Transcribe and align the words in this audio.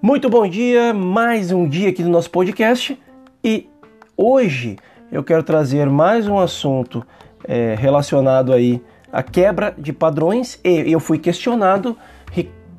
Muito 0.00 0.30
bom 0.30 0.46
dia, 0.46 0.94
mais 0.94 1.50
um 1.50 1.68
dia 1.68 1.88
aqui 1.88 2.04
do 2.04 2.08
nosso 2.08 2.30
podcast. 2.30 2.96
E 3.42 3.68
hoje 4.16 4.76
eu 5.10 5.24
quero 5.24 5.42
trazer 5.42 5.90
mais 5.90 6.28
um 6.28 6.38
assunto 6.38 7.04
é, 7.42 7.74
relacionado 7.76 8.52
aí 8.52 8.80
à 9.12 9.24
quebra 9.24 9.74
de 9.76 9.92
padrões. 9.92 10.60
E 10.62 10.92
eu 10.92 11.00
fui 11.00 11.18
questionado 11.18 11.98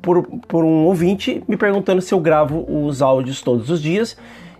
por, 0.00 0.22
por 0.48 0.64
um 0.64 0.86
ouvinte 0.86 1.44
me 1.46 1.58
perguntando 1.58 2.00
se 2.00 2.14
eu 2.14 2.20
gravo 2.20 2.64
os 2.66 3.02
áudios 3.02 3.42
todos 3.42 3.68
os 3.68 3.82
dias 3.82 4.16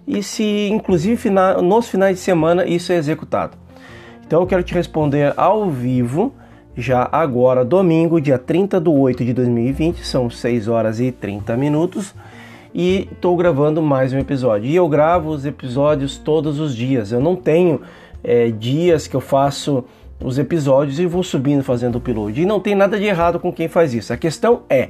e 0.06 0.22
se 0.22 0.68
inclusive 0.68 1.30
nos 1.30 1.88
finais 1.88 2.18
de 2.18 2.22
semana 2.22 2.66
isso 2.66 2.92
é 2.92 2.96
executado. 2.96 3.56
Então 4.26 4.42
eu 4.42 4.46
quero 4.46 4.62
te 4.62 4.74
responder 4.74 5.32
ao 5.34 5.70
vivo 5.70 6.34
já 6.76 7.08
agora, 7.10 7.64
domingo, 7.64 8.20
dia 8.20 8.38
30 8.38 8.80
de 8.80 8.88
8 8.88 9.24
de 9.24 9.32
2020, 9.32 10.06
são 10.06 10.30
6 10.30 10.68
horas 10.68 11.00
e 11.00 11.10
30 11.10 11.56
minutos, 11.56 12.14
e 12.74 13.08
estou 13.12 13.36
gravando 13.36 13.82
mais 13.82 14.12
um 14.12 14.18
episódio. 14.18 14.68
E 14.70 14.76
eu 14.76 14.88
gravo 14.88 15.30
os 15.30 15.44
episódios 15.44 16.16
todos 16.16 16.60
os 16.60 16.74
dias, 16.74 17.12
eu 17.12 17.20
não 17.20 17.36
tenho 17.36 17.80
é, 18.22 18.50
dias 18.50 19.06
que 19.06 19.16
eu 19.16 19.20
faço 19.20 19.84
os 20.22 20.38
episódios 20.38 20.98
e 20.98 21.06
vou 21.06 21.22
subindo 21.22 21.62
fazendo 21.62 21.94
o 21.94 21.98
upload. 21.98 22.40
E 22.40 22.46
não 22.46 22.60
tem 22.60 22.74
nada 22.74 22.98
de 22.98 23.04
errado 23.04 23.40
com 23.40 23.52
quem 23.52 23.68
faz 23.68 23.94
isso. 23.94 24.12
A 24.12 24.16
questão 24.16 24.62
é 24.68 24.88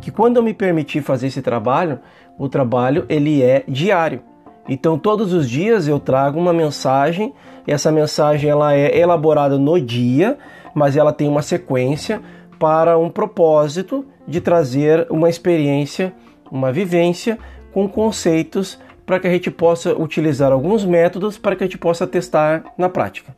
que 0.00 0.10
quando 0.10 0.36
eu 0.36 0.42
me 0.42 0.54
permitir 0.54 1.02
fazer 1.02 1.26
esse 1.26 1.42
trabalho, 1.42 1.98
o 2.38 2.48
trabalho 2.48 3.04
ele 3.08 3.42
é 3.42 3.64
diário. 3.68 4.22
Então 4.68 4.98
todos 4.98 5.32
os 5.32 5.48
dias 5.48 5.88
eu 5.88 5.98
trago 5.98 6.38
uma 6.38 6.52
mensagem, 6.52 7.34
essa 7.66 7.90
mensagem 7.90 8.48
ela 8.48 8.74
é 8.74 8.96
elaborada 8.96 9.58
no 9.58 9.80
dia, 9.80 10.38
mas 10.74 10.96
ela 10.96 11.12
tem 11.12 11.28
uma 11.28 11.42
sequência 11.42 12.20
para 12.58 12.96
um 12.96 13.10
propósito 13.10 14.04
de 14.28 14.40
trazer 14.40 15.06
uma 15.10 15.28
experiência, 15.28 16.12
uma 16.50 16.72
vivência 16.72 17.38
com 17.72 17.88
conceitos 17.88 18.78
para 19.06 19.18
que 19.18 19.26
a 19.26 19.30
gente 19.30 19.50
possa 19.50 19.94
utilizar 19.94 20.52
alguns 20.52 20.84
métodos 20.84 21.38
para 21.38 21.56
que 21.56 21.64
a 21.64 21.66
gente 21.66 21.78
possa 21.78 22.06
testar 22.06 22.64
na 22.78 22.88
prática. 22.88 23.34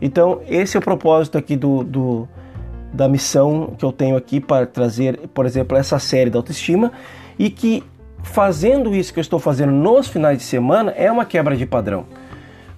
Então, 0.00 0.40
esse 0.48 0.76
é 0.76 0.80
o 0.80 0.82
propósito 0.82 1.38
aqui 1.38 1.56
do, 1.56 1.82
do 1.82 2.28
da 2.92 3.08
missão 3.08 3.74
que 3.76 3.84
eu 3.84 3.92
tenho 3.92 4.16
aqui 4.16 4.40
para 4.40 4.66
trazer, 4.66 5.18
por 5.34 5.44
exemplo, 5.44 5.76
essa 5.76 5.98
série 5.98 6.30
da 6.30 6.38
autoestima 6.38 6.92
e 7.38 7.50
que 7.50 7.82
fazendo 8.22 8.94
isso 8.94 9.12
que 9.12 9.18
eu 9.18 9.22
estou 9.22 9.38
fazendo 9.38 9.72
nos 9.72 10.08
finais 10.08 10.38
de 10.38 10.44
semana 10.44 10.92
é 10.92 11.10
uma 11.10 11.24
quebra 11.24 11.56
de 11.56 11.66
padrão. 11.66 12.06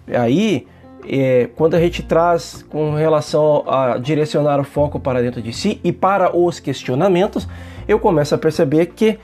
Aí 0.06 0.66
é, 1.06 1.48
quando 1.56 1.74
a 1.74 1.80
gente 1.80 2.02
traz 2.02 2.64
com 2.68 2.94
relação 2.94 3.64
a 3.66 3.98
direcionar 3.98 4.60
o 4.60 4.64
foco 4.64 4.98
para 4.98 5.22
dentro 5.22 5.40
de 5.40 5.52
si 5.52 5.80
e 5.84 5.92
para 5.92 6.36
os 6.36 6.60
questionamentos, 6.60 7.48
eu 7.86 7.98
começo 7.98 8.34
a 8.34 8.38
perceber 8.38 8.86
que 8.86 9.18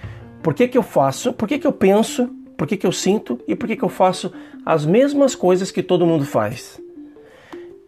por 0.44 0.52
que, 0.52 0.68
que 0.68 0.76
eu 0.76 0.82
faço, 0.82 1.32
por 1.32 1.48
que, 1.48 1.58
que 1.58 1.66
eu 1.66 1.72
penso, 1.72 2.28
por 2.54 2.68
que, 2.68 2.76
que 2.76 2.86
eu 2.86 2.92
sinto 2.92 3.40
e 3.48 3.56
por 3.56 3.66
que, 3.66 3.76
que 3.76 3.82
eu 3.82 3.88
faço 3.88 4.30
as 4.64 4.84
mesmas 4.84 5.34
coisas 5.34 5.70
que 5.70 5.82
todo 5.82 6.04
mundo 6.04 6.26
faz. 6.26 6.78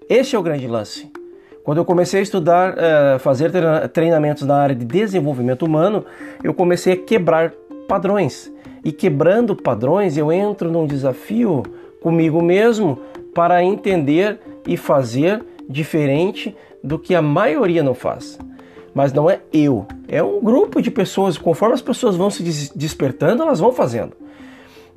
Esse 0.09 0.35
é 0.35 0.39
o 0.39 0.43
grande 0.43 0.67
lance. 0.67 1.13
Quando 1.63 1.79
eu 1.79 1.85
comecei 1.85 2.21
a 2.21 2.23
estudar, 2.23 2.73
uh, 2.73 3.19
fazer 3.19 3.53
treinamentos 3.93 4.45
na 4.45 4.57
área 4.57 4.75
de 4.75 4.87
desenvolvimento 4.87 5.67
humano, 5.67 6.07
eu 6.43 6.55
comecei 6.55 6.95
a 6.95 6.97
quebrar 6.97 7.53
padrões. 7.87 8.51
E 8.83 8.91
quebrando 8.91 9.55
padrões, 9.55 10.17
eu 10.17 10.33
entro 10.33 10.73
num 10.73 10.87
desafio 10.87 11.63
comigo 12.01 12.41
mesmo 12.41 12.99
para 13.35 13.63
entender 13.63 14.41
e 14.67 14.79
fazer 14.79 15.45
diferente 15.69 16.57
do 16.83 16.99
que 16.99 17.15
a 17.15 17.21
maioria 17.21 17.83
não 17.83 17.93
faz. 17.93 18.39
Mas 18.97 19.13
não 19.13 19.29
é 19.29 19.41
eu, 19.53 19.87
é 20.09 20.23
um 20.23 20.41
grupo 20.41 20.81
de 20.81 20.91
pessoas. 20.91 21.37
Conforme 21.37 21.75
as 21.75 21.83
pessoas 21.83 22.17
vão 22.17 22.31
se 22.31 22.43
despertando, 22.75 23.43
elas 23.43 23.61
vão 23.61 23.71
fazendo. 23.71 24.17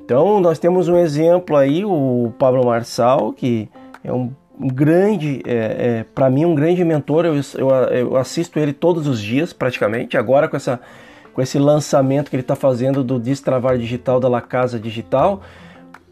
Então, 0.02 0.40
nós 0.40 0.58
temos 0.58 0.88
um 0.88 0.96
exemplo 0.96 1.54
aí, 1.54 1.84
o 1.84 2.32
Pablo 2.38 2.64
Marçal, 2.64 3.30
que 3.30 3.68
é 4.02 4.10
um 4.10 4.32
grande, 4.58 5.42
é, 5.44 5.52
é, 5.54 6.04
para 6.14 6.30
mim, 6.30 6.46
um 6.46 6.54
grande 6.54 6.82
mentor. 6.82 7.26
Eu, 7.26 7.34
eu, 7.34 7.68
eu, 7.90 8.16
assisto 8.16 8.58
ele 8.58 8.72
todos 8.72 9.06
os 9.06 9.20
dias, 9.20 9.52
praticamente. 9.52 10.16
Agora, 10.16 10.48
com, 10.48 10.56
essa, 10.56 10.80
com 11.34 11.42
esse 11.42 11.58
lançamento 11.58 12.30
que 12.30 12.36
ele 12.36 12.40
está 12.40 12.56
fazendo 12.56 13.04
do 13.04 13.20
Destravar 13.20 13.76
Digital 13.76 14.18
da 14.18 14.30
La 14.30 14.40
Casa 14.40 14.80
Digital, 14.80 15.42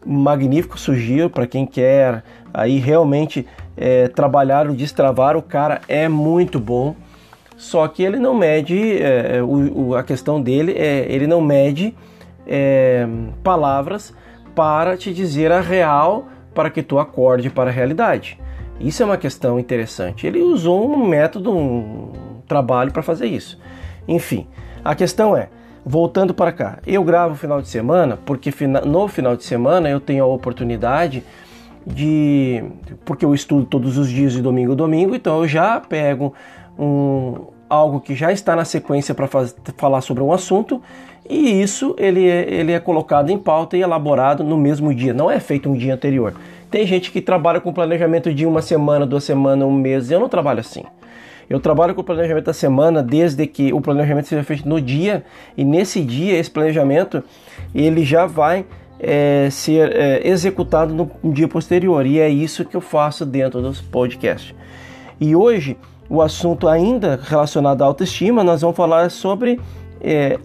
magnífico, 0.05 0.79
sugiro 0.79 1.27
para 1.27 1.47
quem 1.47 1.65
quer 1.65 2.23
aí 2.53 2.77
realmente 2.77 3.47
é, 3.75 4.07
trabalhar 4.09 4.69
o 4.69 4.75
destravar, 4.75 5.35
o 5.35 5.41
cara 5.41 5.81
é 5.87 6.07
muito 6.07 6.59
bom. 6.59 6.95
Só 7.59 7.85
que 7.89 8.01
ele 8.01 8.17
não 8.17 8.33
mede, 8.33 9.03
é, 9.03 9.35
é, 9.35 9.43
o, 9.43 9.87
o, 9.87 9.95
a 9.95 10.01
questão 10.01 10.41
dele 10.41 10.71
é 10.77 11.05
ele 11.09 11.27
não 11.27 11.41
mede 11.41 11.93
é, 12.47 13.05
palavras 13.43 14.15
para 14.55 14.95
te 14.95 15.13
dizer 15.13 15.51
a 15.51 15.59
real 15.59 16.29
para 16.55 16.69
que 16.69 16.81
tu 16.81 16.97
acorde 16.97 17.49
para 17.49 17.69
a 17.69 17.73
realidade. 17.73 18.39
Isso 18.79 19.03
é 19.03 19.05
uma 19.05 19.17
questão 19.17 19.59
interessante. 19.59 20.25
Ele 20.25 20.41
usou 20.41 20.89
um 20.89 21.05
método, 21.05 21.51
um 21.53 22.13
trabalho 22.47 22.93
para 22.93 23.03
fazer 23.03 23.25
isso. 23.25 23.59
Enfim, 24.07 24.47
a 24.81 24.95
questão 24.95 25.35
é, 25.35 25.49
voltando 25.85 26.33
para 26.33 26.53
cá, 26.53 26.79
eu 26.87 27.03
gravo 27.03 27.35
final 27.35 27.61
de 27.61 27.67
semana 27.67 28.17
porque 28.25 28.53
no 28.85 29.09
final 29.09 29.35
de 29.35 29.43
semana 29.43 29.89
eu 29.89 29.99
tenho 29.99 30.23
a 30.23 30.27
oportunidade 30.27 31.25
de. 31.85 32.63
porque 33.03 33.25
eu 33.25 33.33
estudo 33.33 33.65
todos 33.65 33.97
os 33.97 34.07
dias 34.07 34.31
de 34.31 34.41
domingo 34.41 34.71
a 34.71 34.75
domingo, 34.75 35.13
então 35.13 35.41
eu 35.41 35.47
já 35.47 35.77
pego 35.77 36.33
um, 36.79 37.47
algo 37.69 37.99
que 37.99 38.15
já 38.15 38.31
está 38.31 38.55
na 38.55 38.65
sequência 38.65 39.13
para 39.13 39.27
falar 39.77 40.01
sobre 40.01 40.23
um 40.23 40.31
assunto 40.31 40.81
e 41.29 41.61
isso 41.61 41.93
ele 41.99 42.27
é, 42.27 42.51
ele 42.51 42.71
é 42.71 42.79
colocado 42.79 43.29
em 43.29 43.37
pauta 43.37 43.77
e 43.77 43.81
elaborado 43.81 44.43
no 44.43 44.57
mesmo 44.57 44.93
dia, 44.93 45.13
não 45.13 45.29
é 45.29 45.39
feito 45.39 45.69
um 45.69 45.73
dia 45.73 45.93
anterior. 45.93 46.33
Tem 46.71 46.85
gente 46.87 47.11
que 47.11 47.21
trabalha 47.21 47.59
com 47.59 47.73
planejamento 47.73 48.33
de 48.33 48.45
uma 48.45 48.61
semana, 48.61 49.05
duas 49.05 49.23
semanas, 49.23 49.67
um 49.67 49.71
mês, 49.71 50.09
eu 50.09 50.19
não 50.19 50.29
trabalho 50.29 50.61
assim. 50.61 50.83
Eu 51.49 51.59
trabalho 51.59 51.95
com 51.95 52.01
o 52.01 52.03
planejamento 52.03 52.45
da 52.45 52.53
semana 52.53 53.01
desde 53.01 53.45
que 53.47 53.73
o 53.73 53.81
planejamento 53.81 54.27
seja 54.27 54.43
feito 54.43 54.69
no 54.69 54.79
dia 54.79 55.23
e 55.57 55.63
nesse 55.63 56.01
dia 56.01 56.37
esse 56.37 56.49
planejamento 56.49 57.23
ele 57.73 58.03
já 58.05 58.27
vai 58.27 58.65
é, 58.99 59.49
ser 59.49 59.95
é, 59.95 60.27
executado 60.27 60.93
no 60.93 61.33
dia 61.33 61.47
posterior 61.47 62.05
e 62.05 62.19
é 62.19 62.29
isso 62.29 62.65
que 62.65 62.77
eu 62.77 62.81
faço 62.81 63.25
dentro 63.25 63.61
dos 63.61 63.81
podcasts. 63.81 64.53
E 65.19 65.35
hoje 65.35 65.75
o 66.09 66.21
assunto 66.21 66.67
ainda 66.67 67.19
relacionado 67.21 67.81
à 67.83 67.85
autoestima 67.85 68.43
nós 68.43 68.61
vamos 68.61 68.75
falar 68.75 69.11
sobre 69.11 69.59
é, 70.01 70.39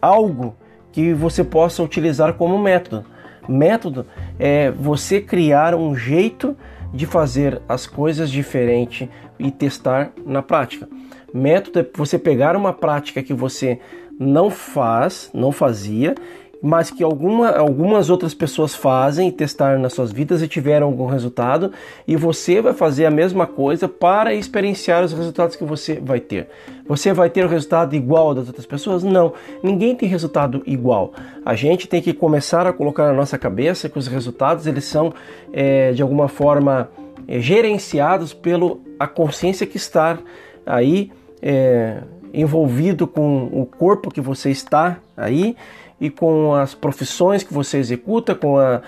algo 0.00 0.54
que 0.92 1.14
você 1.14 1.42
possa 1.42 1.82
utilizar 1.82 2.34
como 2.34 2.58
método. 2.58 3.04
Método 3.48 4.04
é 4.38 4.70
você 4.70 5.20
criar 5.20 5.74
um 5.74 5.96
jeito 5.96 6.56
de 6.92 7.06
fazer 7.06 7.62
as 7.68 7.86
coisas 7.86 8.30
diferente 8.30 9.08
e 9.38 9.50
testar 9.50 10.12
na 10.26 10.42
prática. 10.42 10.88
Método 11.32 11.80
é 11.80 11.86
você 11.94 12.18
pegar 12.18 12.56
uma 12.56 12.72
prática 12.72 13.22
que 13.22 13.32
você 13.32 13.78
não 14.18 14.50
faz, 14.50 15.30
não 15.32 15.52
fazia, 15.52 16.14
mas 16.60 16.90
que 16.90 17.02
alguma, 17.02 17.50
algumas 17.50 18.10
outras 18.10 18.34
pessoas 18.34 18.74
fazem 18.74 19.30
testaram 19.30 19.80
nas 19.80 19.92
suas 19.92 20.10
vidas 20.10 20.42
e 20.42 20.48
tiveram 20.48 20.86
algum 20.86 21.06
resultado, 21.06 21.72
e 22.06 22.16
você 22.16 22.60
vai 22.60 22.72
fazer 22.72 23.06
a 23.06 23.10
mesma 23.10 23.46
coisa 23.46 23.88
para 23.88 24.34
experienciar 24.34 25.04
os 25.04 25.12
resultados 25.12 25.56
que 25.56 25.64
você 25.64 26.00
vai 26.00 26.20
ter. 26.20 26.48
Você 26.86 27.12
vai 27.12 27.30
ter 27.30 27.44
o 27.44 27.48
resultado 27.48 27.94
igual 27.94 28.34
das 28.34 28.48
outras 28.48 28.66
pessoas? 28.66 29.04
Não, 29.04 29.32
ninguém 29.62 29.94
tem 29.94 30.08
resultado 30.08 30.62
igual. 30.66 31.12
A 31.44 31.54
gente 31.54 31.86
tem 31.86 32.02
que 32.02 32.12
começar 32.12 32.66
a 32.66 32.72
colocar 32.72 33.06
na 33.06 33.12
nossa 33.12 33.38
cabeça 33.38 33.88
que 33.88 33.98
os 33.98 34.08
resultados 34.08 34.66
eles 34.66 34.84
são 34.84 35.12
é, 35.52 35.92
de 35.92 36.02
alguma 36.02 36.28
forma 36.28 36.90
é, 37.26 37.40
gerenciados 37.40 38.32
pela 38.32 38.76
a 38.98 39.06
consciência 39.06 39.66
que 39.66 39.76
está 39.76 40.18
aí 40.66 41.12
é, 41.40 42.02
envolvido 42.40 43.06
com 43.06 43.44
o 43.52 43.66
corpo 43.66 44.10
que 44.10 44.20
você 44.20 44.50
está 44.50 44.98
aí 45.16 45.56
e 46.00 46.08
com 46.08 46.54
as 46.54 46.74
profissões 46.74 47.42
que 47.42 47.52
você 47.52 47.78
executa, 47.78 48.34
com 48.34 48.58
a, 48.58 48.82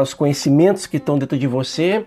os 0.00 0.14
conhecimentos 0.14 0.86
que 0.86 0.96
estão 0.96 1.18
dentro 1.18 1.38
de 1.38 1.46
você, 1.46 2.06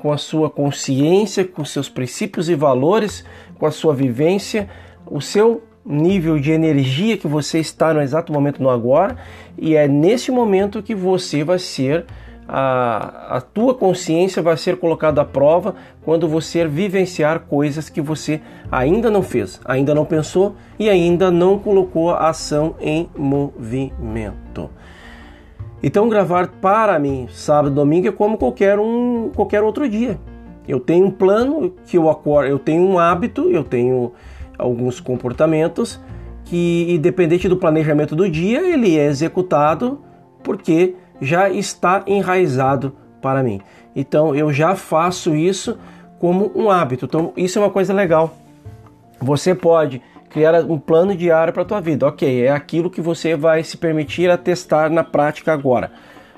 com 0.00 0.12
a 0.12 0.16
sua 0.16 0.48
consciência, 0.48 1.44
com 1.44 1.64
seus 1.64 1.88
princípios 1.88 2.48
e 2.48 2.54
valores, 2.54 3.24
com 3.58 3.66
a 3.66 3.70
sua 3.70 3.94
vivência, 3.94 4.68
o 5.06 5.20
seu 5.20 5.62
nível 5.84 6.38
de 6.38 6.52
energia 6.52 7.16
que 7.16 7.26
você 7.26 7.58
está 7.58 7.92
no 7.92 8.00
exato 8.00 8.32
momento 8.32 8.62
no 8.62 8.70
agora, 8.70 9.16
e 9.58 9.74
é 9.74 9.88
nesse 9.88 10.30
momento 10.30 10.82
que 10.82 10.94
você 10.94 11.42
vai 11.42 11.58
ser 11.58 12.06
a, 12.52 13.36
a 13.36 13.40
tua 13.40 13.72
consciência 13.74 14.42
vai 14.42 14.56
ser 14.56 14.76
colocada 14.76 15.20
à 15.20 15.24
prova 15.24 15.76
quando 16.02 16.26
você 16.26 16.66
vivenciar 16.66 17.40
coisas 17.40 17.88
que 17.88 18.00
você 18.00 18.40
ainda 18.72 19.08
não 19.08 19.22
fez, 19.22 19.60
ainda 19.64 19.94
não 19.94 20.04
pensou 20.04 20.56
e 20.76 20.90
ainda 20.90 21.30
não 21.30 21.60
colocou 21.60 22.10
a 22.10 22.28
ação 22.28 22.74
em 22.80 23.08
movimento. 23.16 24.68
Então 25.80 26.08
gravar 26.08 26.48
para 26.60 26.98
mim 26.98 27.28
sábado 27.30 27.72
domingo 27.72 28.08
é 28.08 28.12
como 28.12 28.36
qualquer 28.36 28.80
um 28.80 29.30
qualquer 29.32 29.62
outro 29.62 29.88
dia. 29.88 30.18
Eu 30.66 30.80
tenho 30.80 31.06
um 31.06 31.10
plano 31.10 31.72
que 31.86 31.96
eu 31.96 32.10
acordo, 32.10 32.50
eu 32.50 32.58
tenho 32.58 32.82
um 32.82 32.98
hábito, 32.98 33.48
eu 33.48 33.62
tenho 33.62 34.12
alguns 34.58 34.98
comportamentos 34.98 36.00
que, 36.44 36.86
independente 36.88 37.48
do 37.48 37.56
planejamento 37.56 38.16
do 38.16 38.28
dia, 38.28 38.60
ele 38.60 38.98
é 38.98 39.06
executado 39.06 40.00
porque 40.42 40.96
já 41.20 41.48
está 41.50 42.02
enraizado 42.06 42.96
para 43.20 43.42
mim. 43.42 43.60
Então 43.94 44.34
eu 44.34 44.52
já 44.52 44.74
faço 44.74 45.34
isso 45.34 45.78
como 46.18 46.50
um 46.54 46.70
hábito. 46.70 47.04
Então 47.04 47.32
isso 47.36 47.58
é 47.58 47.62
uma 47.62 47.70
coisa 47.70 47.92
legal. 47.92 48.34
Você 49.20 49.54
pode 49.54 50.02
criar 50.30 50.54
um 50.64 50.78
plano 50.78 51.14
diário 51.14 51.52
para 51.52 51.62
a 51.62 51.66
tua 51.66 51.80
vida. 51.80 52.06
Ok, 52.06 52.44
é 52.44 52.50
aquilo 52.50 52.90
que 52.90 53.00
você 53.00 53.36
vai 53.36 53.62
se 53.62 53.76
permitir 53.76 54.30
a 54.30 54.38
testar 54.38 54.88
na 54.88 55.04
prática 55.04 55.52
agora. 55.52 55.92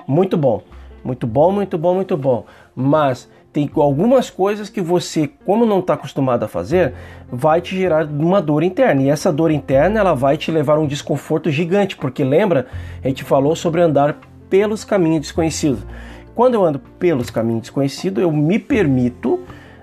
Muito 0.07 0.35
bom, 0.35 0.61
muito 1.03 1.25
bom, 1.25 1.51
muito 1.51 1.77
bom, 1.77 1.95
muito 1.95 2.17
bom. 2.17 2.45
Mas 2.75 3.29
tem 3.53 3.69
algumas 3.75 4.31
coisas 4.31 4.67
que 4.67 4.81
você, 4.81 5.29
como 5.45 5.63
não 5.63 5.79
está 5.79 5.93
acostumado 5.93 6.43
a 6.43 6.47
fazer, 6.47 6.95
vai 7.31 7.61
te 7.61 7.77
gerar 7.77 8.05
uma 8.05 8.41
dor 8.41 8.63
interna. 8.63 9.03
E 9.03 9.09
essa 9.09 9.31
dor 9.31 9.51
interna 9.51 9.99
ela 9.99 10.15
vai 10.15 10.37
te 10.37 10.51
levar 10.51 10.77
a 10.77 10.81
um 10.81 10.87
desconforto 10.87 11.51
gigante, 11.51 11.95
porque 11.95 12.23
lembra, 12.23 12.65
a 13.03 13.07
gente 13.07 13.23
falou 13.23 13.55
sobre 13.55 13.79
andar 13.79 14.17
pelos 14.53 14.83
caminhos 14.83 15.21
desconhecidos. 15.21 15.79
Quando 16.35 16.53
eu 16.53 16.63
ando 16.63 16.77
pelos 16.77 17.31
caminhos 17.31 17.61
desconhecidos, 17.61 18.21
eu 18.21 18.31
me 18.31 18.59
permito 18.59 19.39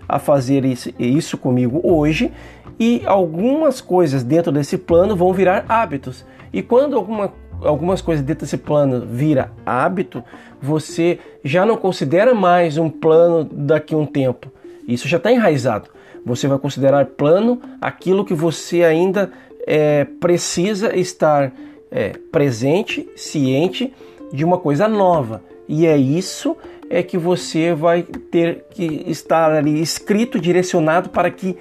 a 0.08 0.16
fazer 0.20 0.64
isso, 0.64 1.36
comigo 1.36 1.80
hoje 1.82 2.30
e 2.78 3.02
algumas 3.04 3.80
coisas 3.80 4.22
dentro 4.22 4.52
desse 4.52 4.78
plano 4.78 5.16
vão 5.16 5.32
virar 5.32 5.64
hábitos. 5.68 6.24
E 6.52 6.62
quando 6.62 6.94
alguma, 6.94 7.32
algumas 7.64 8.00
coisas 8.00 8.24
dentro 8.24 8.46
desse 8.46 8.58
plano 8.58 9.04
vira 9.04 9.50
hábito, 9.66 10.22
você 10.62 11.18
já 11.42 11.66
não 11.66 11.76
considera 11.76 12.32
mais 12.32 12.78
um 12.78 12.88
plano 12.88 13.42
daqui 13.42 13.92
a 13.92 13.98
um 13.98 14.06
tempo. 14.06 14.52
Isso 14.86 15.08
já 15.08 15.16
está 15.16 15.32
enraizado. 15.32 15.90
Você 16.24 16.46
vai 16.46 16.60
considerar 16.60 17.06
plano 17.06 17.60
aquilo 17.80 18.24
que 18.24 18.34
você 18.34 18.84
ainda 18.84 19.32
é, 19.66 20.04
precisa 20.04 20.96
estar 20.96 21.50
é, 21.90 22.12
presente, 22.30 23.08
ciente 23.16 23.92
de 24.32 24.44
uma 24.44 24.58
coisa 24.58 24.88
nova. 24.88 25.42
E 25.68 25.86
é 25.86 25.96
isso 25.96 26.56
é 26.88 27.02
que 27.02 27.16
você 27.16 27.72
vai 27.72 28.02
ter 28.02 28.66
que 28.70 29.04
estar 29.06 29.52
ali 29.52 29.80
escrito, 29.80 30.40
direcionado 30.40 31.10
para 31.10 31.30
que 31.30 31.56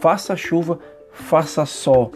faça 0.00 0.36
chuva, 0.36 0.78
faça 1.12 1.66
sol, 1.66 2.12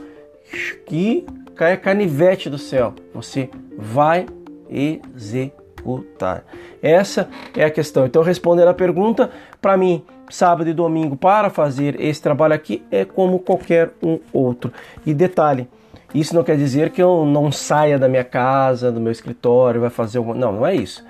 que 0.87 1.27
caia 1.57 1.77
canivete 1.77 2.49
do 2.49 2.59
céu. 2.59 2.95
Você 3.13 3.51
vai 3.77 4.27
executar. 4.71 6.45
Essa 6.81 7.29
é 7.57 7.65
a 7.65 7.71
questão. 7.71 8.07
Então, 8.07 8.23
respondendo 8.23 8.69
a 8.69 8.75
pergunta, 8.75 9.31
para 9.61 9.77
mim, 9.77 10.05
sábado 10.31 10.69
e 10.69 10.73
domingo 10.73 11.17
para 11.17 11.51
fazer 11.51 12.01
esse 12.01 12.21
trabalho 12.23 12.55
aqui 12.55 12.83
é 12.91 13.05
como 13.05 13.39
qualquer 13.39 13.93
um 14.03 14.19
outro. 14.33 14.73
E 15.05 15.13
detalhe, 15.13 15.69
isso 16.15 16.35
não 16.35 16.45
quer 16.45 16.57
dizer 16.57 16.91
que 16.91 17.03
eu 17.03 17.27
não 17.27 17.51
saia 17.51 17.99
da 17.99 18.09
minha 18.09 18.23
casa, 18.23 18.93
do 18.93 19.01
meu 19.01 19.11
escritório, 19.11 19.81
vai 19.81 19.91
fazer 19.91 20.21
uma... 20.21 20.33
Não, 20.33 20.53
não 20.53 20.67
é 20.67 20.75
isso. 20.75 21.05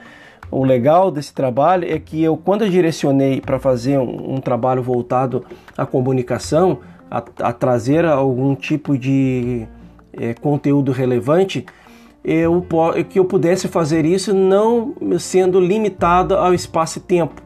O 0.51 0.65
legal 0.65 1.11
desse 1.11 1.35
trabalho 1.35 1.87
é 1.91 1.99
que 1.99 2.23
eu, 2.23 2.37
quando 2.37 2.63
eu 2.63 2.71
direcionei 2.71 3.41
para 3.41 3.59
fazer 3.59 3.99
um, 3.99 4.35
um, 4.35 4.41
trabalho 4.41 4.83
voltado 4.83 5.45
à 5.77 5.85
comunicação, 5.85 6.79
a, 7.11 7.23
a 7.41 7.53
trazer 7.53 8.05
algum 8.07 8.55
tipo 8.55 8.97
de 8.97 9.67
é, 10.13 10.33
conteúdo 10.35 10.91
relevante, 10.91 11.67
eu, 12.25 12.67
que 13.11 13.19
eu 13.19 13.27
pudesse 13.27 13.69
fazer 13.69 14.07
isso 14.07 14.33
não 14.33 14.95
sendo 15.19 15.61
limitado 15.61 16.35
ao 16.35 16.55
espaço 16.55 16.99
e 16.99 17.03
tempo. 17.03 17.43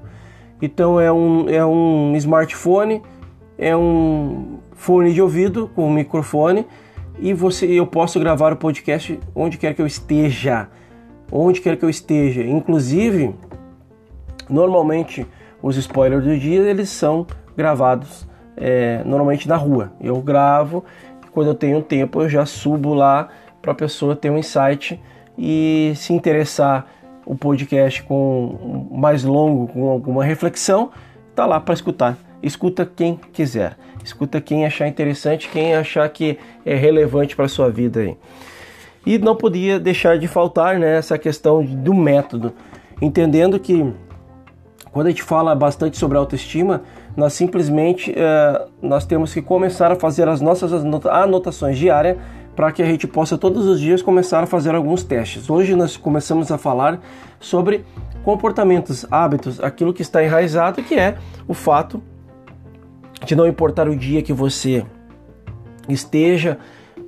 Então 0.63 1.01
é 1.01 1.11
um, 1.11 1.49
é 1.49 1.65
um 1.65 2.15
smartphone, 2.17 3.03
é 3.57 3.77
um 3.77 4.59
fone 4.75 5.13
de 5.13 5.21
ouvido 5.21 5.69
com 5.75 5.89
um 5.89 5.93
microfone 5.93 6.65
e 7.21 7.33
você, 7.33 7.67
eu 7.67 7.87
posso 7.87 8.19
gravar 8.21 8.53
o 8.53 8.57
podcast 8.57 9.19
onde 9.35 9.59
quer 9.59 9.75
que 9.75 9.83
eu 9.83 9.87
esteja, 9.87 10.69
onde 11.31 11.61
quer 11.61 11.77
que 11.77 11.85
eu 11.85 11.91
esteja. 11.91 12.43
Inclusive, 12.43 13.35
normalmente 14.49 15.27
os 15.63 15.77
spoilers 15.77 16.25
do 16.25 16.37
dia 16.39 16.61
eles 16.61 16.89
são 16.89 17.27
gravados 17.57 18.27
é, 18.57 19.03
normalmente 19.05 19.49
na 19.49 19.57
rua. 19.57 19.93
Eu 20.01 20.21
gravo, 20.21 20.85
quando 21.33 21.49
eu 21.49 21.55
tenho 21.55 21.83
tempo 21.83 22.23
eu 22.23 22.29
já 22.29 22.47
subo 22.47 22.95
lá 22.95 23.29
para 23.61 23.73
a 23.73 23.75
pessoa 23.75 24.17
ter 24.17 24.31
um 24.31 24.39
insight 24.39 25.01
e 25.37 25.93
se 25.97 26.13
interessar 26.13 26.87
o 27.27 27.37
podcast 27.37 28.03
com 28.05 28.89
mais 28.91 29.23
longo, 29.23 29.69
com 29.69 29.89
alguma 29.89 30.25
reflexão, 30.25 30.91
tá 31.35 31.45
lá 31.45 31.61
para 31.61 31.75
escutar. 31.75 32.17
Escuta 32.43 32.87
quem 32.87 33.19
quiser. 33.33 33.77
Escuta 34.05 34.41
quem 34.41 34.65
achar 34.65 34.87
interessante, 34.89 35.49
quem 35.49 35.75
achar 35.75 36.09
que 36.09 36.39
é 36.65 36.75
relevante 36.75 37.35
para 37.35 37.49
sua 37.49 37.71
vida 37.71 38.01
aí. 38.01 38.17
E 39.05 39.19
não 39.19 39.35
podia 39.35 39.79
deixar 39.79 40.19
de 40.19 40.29
faltar 40.29 40.79
né, 40.79 40.97
essa 40.97 41.19
questão 41.19 41.65
do 41.65 41.95
método, 41.95 42.53
entendendo 43.01 43.59
que 43.59 43.93
quando 44.93 45.07
a 45.07 45.11
gente 45.11 45.23
fala 45.23 45.55
bastante 45.55 45.97
sobre 45.97 46.19
autoestima, 46.19 46.83
nós 47.17 47.33
simplesmente 47.33 48.13
é, 48.17 48.67
nós 48.81 49.05
temos 49.05 49.33
que 49.33 49.43
começar 49.43 49.93
a 49.93 49.97
fazer 49.97 50.29
as 50.29 50.41
nossas 50.41 50.73
anotações 51.07 51.79
diárias 51.79 52.17
para 52.57 52.73
que 52.73 52.83
a 52.83 52.87
gente 52.87 53.07
possa 53.07 53.39
todos 53.39 53.67
os 53.67 53.79
dias 53.79 54.03
começar 54.03 54.43
a 54.43 54.47
fazer 54.47 54.75
alguns 54.75 55.05
testes. 55.05 55.49
Hoje 55.49 55.77
nós 55.77 55.97
começamos 55.97 56.51
a 56.51 56.59
falar 56.59 57.01
sobre 57.39 57.85
comportamentos, 58.25 59.07
hábitos, 59.11 59.63
aquilo 59.63 59.93
que 59.93 60.03
está 60.03 60.25
enraizado, 60.25 60.83
que 60.83 60.95
é 60.97 61.17
o 61.47 61.55
fato 61.55 62.03
de 63.25 63.35
não 63.35 63.47
importar 63.47 63.89
o 63.89 63.97
dia 63.97 64.23
que 64.23 64.33
você 64.33 64.85
esteja 65.89 66.59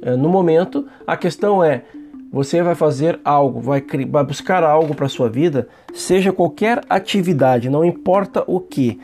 é, 0.03 0.17
no 0.17 0.29
momento, 0.29 0.87
a 1.07 1.17
questão 1.17 1.63
é 1.63 1.85
você 2.33 2.63
vai 2.63 2.75
fazer 2.75 3.19
algo, 3.25 3.61
vai, 3.61 3.85
vai 4.09 4.25
buscar 4.25 4.63
algo 4.63 4.95
para 4.95 5.09
sua 5.09 5.29
vida, 5.29 5.69
seja 5.93 6.33
qualquer 6.33 6.81
atividade, 6.89 7.69
não 7.69 7.85
importa 7.85 8.45
o 8.47 8.61
que. 8.61 9.01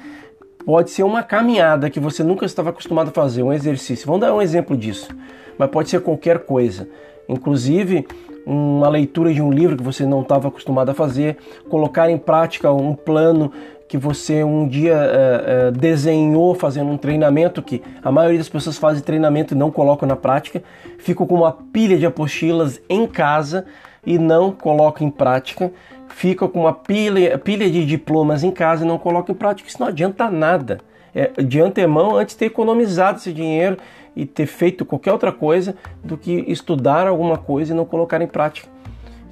Pode 0.65 0.91
ser 0.91 1.03
uma 1.03 1.23
caminhada 1.23 1.91
que 1.91 2.01
você 2.01 2.23
nunca 2.23 2.47
estava 2.47 2.71
acostumado 2.71 3.09
a 3.09 3.13
fazer, 3.13 3.43
um 3.43 3.53
exercício. 3.53 4.07
Vamos 4.07 4.21
dar 4.21 4.35
um 4.35 4.43
exemplo 4.43 4.77
disso. 4.77 5.09
Mas 5.57 5.71
pode 5.71 5.89
ser 5.89 6.01
qualquer 6.01 6.41
coisa. 6.41 6.89
Inclusive, 7.29 8.07
uma 8.45 8.89
leitura 8.89 9.33
de 9.33 9.41
um 9.41 9.51
livro 9.51 9.77
que 9.77 9.83
você 9.83 10.05
não 10.05 10.23
estava 10.23 10.49
acostumado 10.49 10.89
a 10.91 10.95
fazer, 10.95 11.37
colocar 11.69 12.11
em 12.11 12.19
prática 12.19 12.73
um 12.73 12.95
plano 12.95 13.53
que 13.89 13.97
você 13.97 14.43
um 14.43 14.67
dia 14.67 14.95
é, 14.95 15.69
é, 15.69 15.71
desenhou 15.71 16.55
fazendo 16.55 16.91
um 16.91 16.97
treinamento 16.97 17.63
que 17.63 17.83
a 18.03 18.11
maioria 18.11 18.39
das 18.39 18.49
pessoas 18.49 18.77
fazem 18.77 19.03
treinamento 19.03 19.55
e 19.55 19.57
não 19.57 19.71
colocam 19.71 20.09
na 20.09 20.17
prática, 20.17 20.63
ficam 20.99 21.27
com 21.27 21.37
uma 21.37 21.53
pilha 21.53 21.97
de 21.97 22.07
apostilas 22.07 22.81
em 22.89 23.07
casa 23.07 23.65
e 24.05 24.19
não 24.19 24.51
colocam 24.51 25.07
em 25.07 25.11
prática, 25.11 25.73
ficam 26.09 26.49
com 26.49 26.61
uma 26.61 26.73
pilha, 26.73 27.39
pilha 27.39 27.71
de 27.71 27.85
diplomas 27.85 28.43
em 28.43 28.51
casa 28.51 28.85
e 28.85 28.89
não 28.89 28.99
colocam 28.99 29.35
em 29.35 29.39
prática, 29.39 29.69
isso 29.69 29.81
não 29.81 29.89
adianta 29.89 30.31
nada. 30.31 30.81
É, 31.15 31.43
de 31.43 31.61
antemão, 31.61 32.17
antes 32.17 32.35
ter 32.35 32.47
economizado 32.47 33.19
esse 33.19 33.33
dinheiro 33.33 33.79
e 34.15 34.27
ter 34.27 34.47
feito 34.47 34.85
qualquer 34.85 35.13
outra 35.13 35.33
coisa 35.33 35.75
do 36.05 36.17
que 36.17 36.45
estudar 36.49 37.07
alguma 37.07 37.39
coisa 37.39 37.73
e 37.73 37.77
não 37.77 37.85
colocar 37.85 38.21
em 38.21 38.27
prática. 38.27 38.69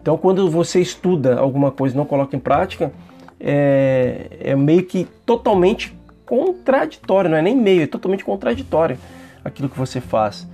Então, 0.01 0.19
quando 0.19 0.51
você 0.51 0.81
estuda 0.81 1.39
alguma 1.39 1.71
coisa 1.71 1.95
e 1.95 1.99
não 1.99 2.05
coloca 2.05 2.37
em 2.37 2.39
prática, 2.39 2.93
é, 3.47 4.29
é 4.41 4.57
meio 4.57 4.83
que 4.85 5.07
totalmente 5.27 5.95
contraditório, 6.25 7.29
não 7.29 7.37
é 7.37 7.43
nem 7.43 7.55
meio, 7.55 7.83
é 7.83 7.87
totalmente 7.87 8.25
contraditório 8.25 8.97
aquilo 9.45 9.69
que 9.69 9.79
você 9.79 10.01
faz. 10.01 10.49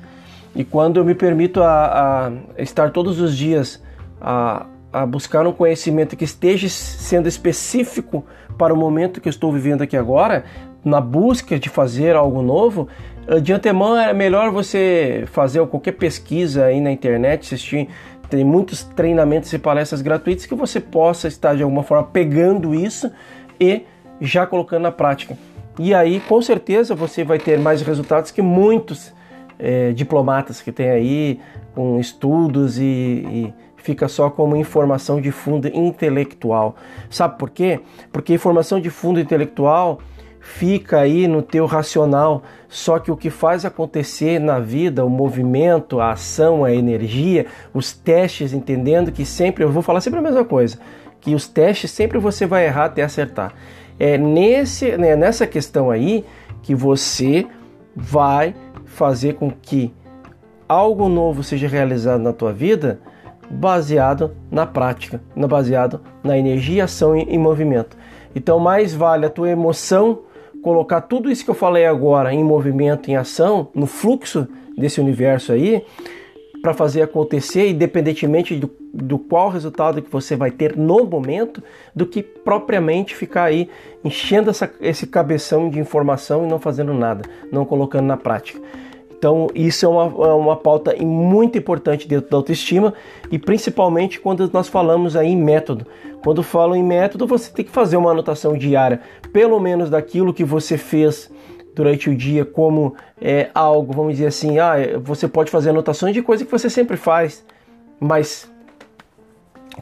E 0.56 0.64
quando 0.64 0.96
eu 0.98 1.04
me 1.04 1.14
permito 1.14 1.62
a, 1.62 2.26
a 2.26 2.60
estar 2.60 2.90
todos 2.90 3.20
os 3.20 3.36
dias 3.36 3.80
a, 4.20 4.66
a, 4.92 5.06
buscar 5.06 5.46
um 5.46 5.52
conhecimento 5.52 6.16
que 6.16 6.24
esteja 6.24 6.68
sendo 6.68 7.28
específico 7.28 8.24
para 8.58 8.74
o 8.74 8.76
momento 8.76 9.20
que 9.20 9.28
eu 9.28 9.30
estou 9.30 9.52
vivendo 9.52 9.82
aqui 9.82 9.96
agora, 9.96 10.44
na 10.84 11.00
busca 11.00 11.56
de 11.56 11.68
fazer 11.68 12.16
algo 12.16 12.42
novo, 12.42 12.88
de 13.40 13.52
antemão 13.52 13.96
é 13.96 14.12
melhor 14.12 14.50
você 14.50 15.22
fazer 15.26 15.64
qualquer 15.68 15.92
pesquisa 15.92 16.64
aí 16.64 16.80
na 16.80 16.90
internet, 16.90 17.54
assistir 17.54 17.88
tem 18.30 18.44
muitos 18.44 18.84
treinamentos 18.84 19.52
e 19.52 19.58
palestras 19.58 20.00
gratuitas 20.00 20.46
que 20.46 20.54
você 20.54 20.80
possa 20.80 21.26
estar 21.26 21.56
de 21.56 21.62
alguma 21.62 21.82
forma 21.82 22.04
pegando 22.04 22.74
isso 22.74 23.10
e 23.58 23.82
já 24.20 24.46
colocando 24.46 24.82
na 24.82 24.92
prática. 24.92 25.36
E 25.78 25.92
aí, 25.92 26.20
com 26.20 26.40
certeza, 26.40 26.94
você 26.94 27.24
vai 27.24 27.38
ter 27.38 27.58
mais 27.58 27.82
resultados 27.82 28.30
que 28.30 28.40
muitos 28.40 29.12
é, 29.58 29.92
diplomatas 29.92 30.60
que 30.60 30.70
tem 30.70 30.90
aí 30.90 31.40
com 31.74 31.98
estudos 31.98 32.78
e, 32.78 32.84
e 32.84 33.54
fica 33.76 34.08
só 34.08 34.30
como 34.30 34.56
informação 34.56 35.20
de 35.20 35.30
fundo 35.30 35.68
intelectual. 35.68 36.76
Sabe 37.08 37.38
por 37.38 37.50
quê? 37.50 37.80
Porque 38.12 38.32
informação 38.32 38.80
de 38.80 38.90
fundo 38.90 39.18
intelectual 39.18 40.00
fica 40.40 40.98
aí 40.98 41.28
no 41.28 41.42
teu 41.42 41.66
racional, 41.66 42.42
só 42.68 42.98
que 42.98 43.10
o 43.10 43.16
que 43.16 43.28
faz 43.28 43.64
acontecer 43.64 44.40
na 44.40 44.58
vida, 44.58 45.04
o 45.04 45.10
movimento, 45.10 46.00
a 46.00 46.12
ação, 46.12 46.64
a 46.64 46.72
energia, 46.72 47.46
os 47.74 47.92
testes, 47.92 48.52
entendendo 48.52 49.12
que 49.12 49.24
sempre, 49.24 49.62
eu 49.62 49.70
vou 49.70 49.82
falar 49.82 50.00
sempre 50.00 50.18
a 50.18 50.22
mesma 50.22 50.44
coisa, 50.44 50.78
que 51.20 51.34
os 51.34 51.46
testes 51.46 51.90
sempre 51.90 52.18
você 52.18 52.46
vai 52.46 52.66
errar 52.66 52.86
até 52.86 53.02
acertar. 53.02 53.54
É 53.98 54.16
nesse, 54.16 54.96
né, 54.96 55.14
nessa 55.14 55.46
questão 55.46 55.90
aí 55.90 56.24
que 56.62 56.74
você 56.74 57.46
vai 57.94 58.54
fazer 58.86 59.34
com 59.34 59.50
que 59.50 59.92
algo 60.66 61.08
novo 61.08 61.42
seja 61.42 61.68
realizado 61.68 62.22
na 62.22 62.32
tua 62.32 62.52
vida 62.52 62.98
baseado 63.50 64.36
na 64.50 64.64
prática, 64.64 65.20
baseado 65.36 66.00
na 66.22 66.38
energia, 66.38 66.84
ação 66.84 67.16
e 67.16 67.36
movimento. 67.36 67.96
Então, 68.34 68.60
mais 68.60 68.94
vale 68.94 69.26
a 69.26 69.30
tua 69.30 69.50
emoção 69.50 70.20
colocar 70.62 71.02
tudo 71.02 71.30
isso 71.30 71.44
que 71.44 71.50
eu 71.50 71.54
falei 71.54 71.86
agora 71.86 72.32
em 72.32 72.44
movimento, 72.44 73.10
em 73.10 73.16
ação, 73.16 73.68
no 73.74 73.86
fluxo 73.86 74.46
desse 74.76 75.00
universo 75.00 75.52
aí, 75.52 75.84
para 76.62 76.74
fazer 76.74 77.02
acontecer, 77.02 77.70
independentemente 77.70 78.54
do, 78.54 78.70
do 78.92 79.18
qual 79.18 79.48
resultado 79.48 80.02
que 80.02 80.10
você 80.10 80.36
vai 80.36 80.50
ter 80.50 80.76
no 80.76 81.04
momento, 81.04 81.62
do 81.94 82.06
que 82.06 82.22
propriamente 82.22 83.14
ficar 83.14 83.44
aí 83.44 83.68
enchendo 84.04 84.50
essa, 84.50 84.70
esse 84.80 85.06
cabeção 85.06 85.70
de 85.70 85.78
informação 85.78 86.44
e 86.44 86.48
não 86.48 86.58
fazendo 86.58 86.92
nada, 86.92 87.24
não 87.50 87.64
colocando 87.64 88.06
na 88.06 88.16
prática. 88.16 88.60
Então, 89.20 89.48
isso 89.54 89.84
é 89.84 89.88
uma, 89.90 90.28
é 90.28 90.32
uma 90.32 90.56
pauta 90.56 90.96
muito 90.96 91.58
importante 91.58 92.08
dentro 92.08 92.30
da 92.30 92.38
autoestima 92.38 92.94
e 93.30 93.38
principalmente 93.38 94.18
quando 94.18 94.50
nós 94.50 94.66
falamos 94.66 95.14
aí 95.14 95.28
em 95.28 95.36
método. 95.36 95.86
Quando 96.24 96.42
falo 96.42 96.74
em 96.74 96.82
método, 96.82 97.26
você 97.26 97.52
tem 97.52 97.62
que 97.62 97.70
fazer 97.70 97.98
uma 97.98 98.12
anotação 98.12 98.56
diária, 98.56 99.02
pelo 99.30 99.60
menos 99.60 99.90
daquilo 99.90 100.32
que 100.32 100.42
você 100.42 100.78
fez 100.78 101.30
durante 101.74 102.08
o 102.08 102.16
dia, 102.16 102.46
como 102.46 102.94
é, 103.20 103.50
algo, 103.54 103.92
vamos 103.92 104.14
dizer 104.14 104.28
assim, 104.28 104.58
ah, 104.58 104.76
você 105.02 105.28
pode 105.28 105.50
fazer 105.50 105.68
anotações 105.68 106.14
de 106.14 106.22
coisa 106.22 106.42
que 106.42 106.50
você 106.50 106.70
sempre 106.70 106.96
faz, 106.96 107.44
mas 108.00 108.50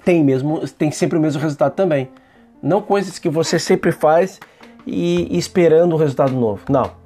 tem 0.04 0.24
mesmo, 0.24 0.66
tem 0.66 0.90
sempre 0.90 1.16
o 1.16 1.20
mesmo 1.20 1.40
resultado 1.40 1.76
também. 1.76 2.08
Não 2.60 2.82
coisas 2.82 3.20
que 3.20 3.28
você 3.28 3.56
sempre 3.56 3.92
faz 3.92 4.40
e 4.84 5.38
esperando 5.38 5.94
um 5.94 5.98
resultado 5.98 6.32
novo. 6.32 6.64
Não 6.68 6.97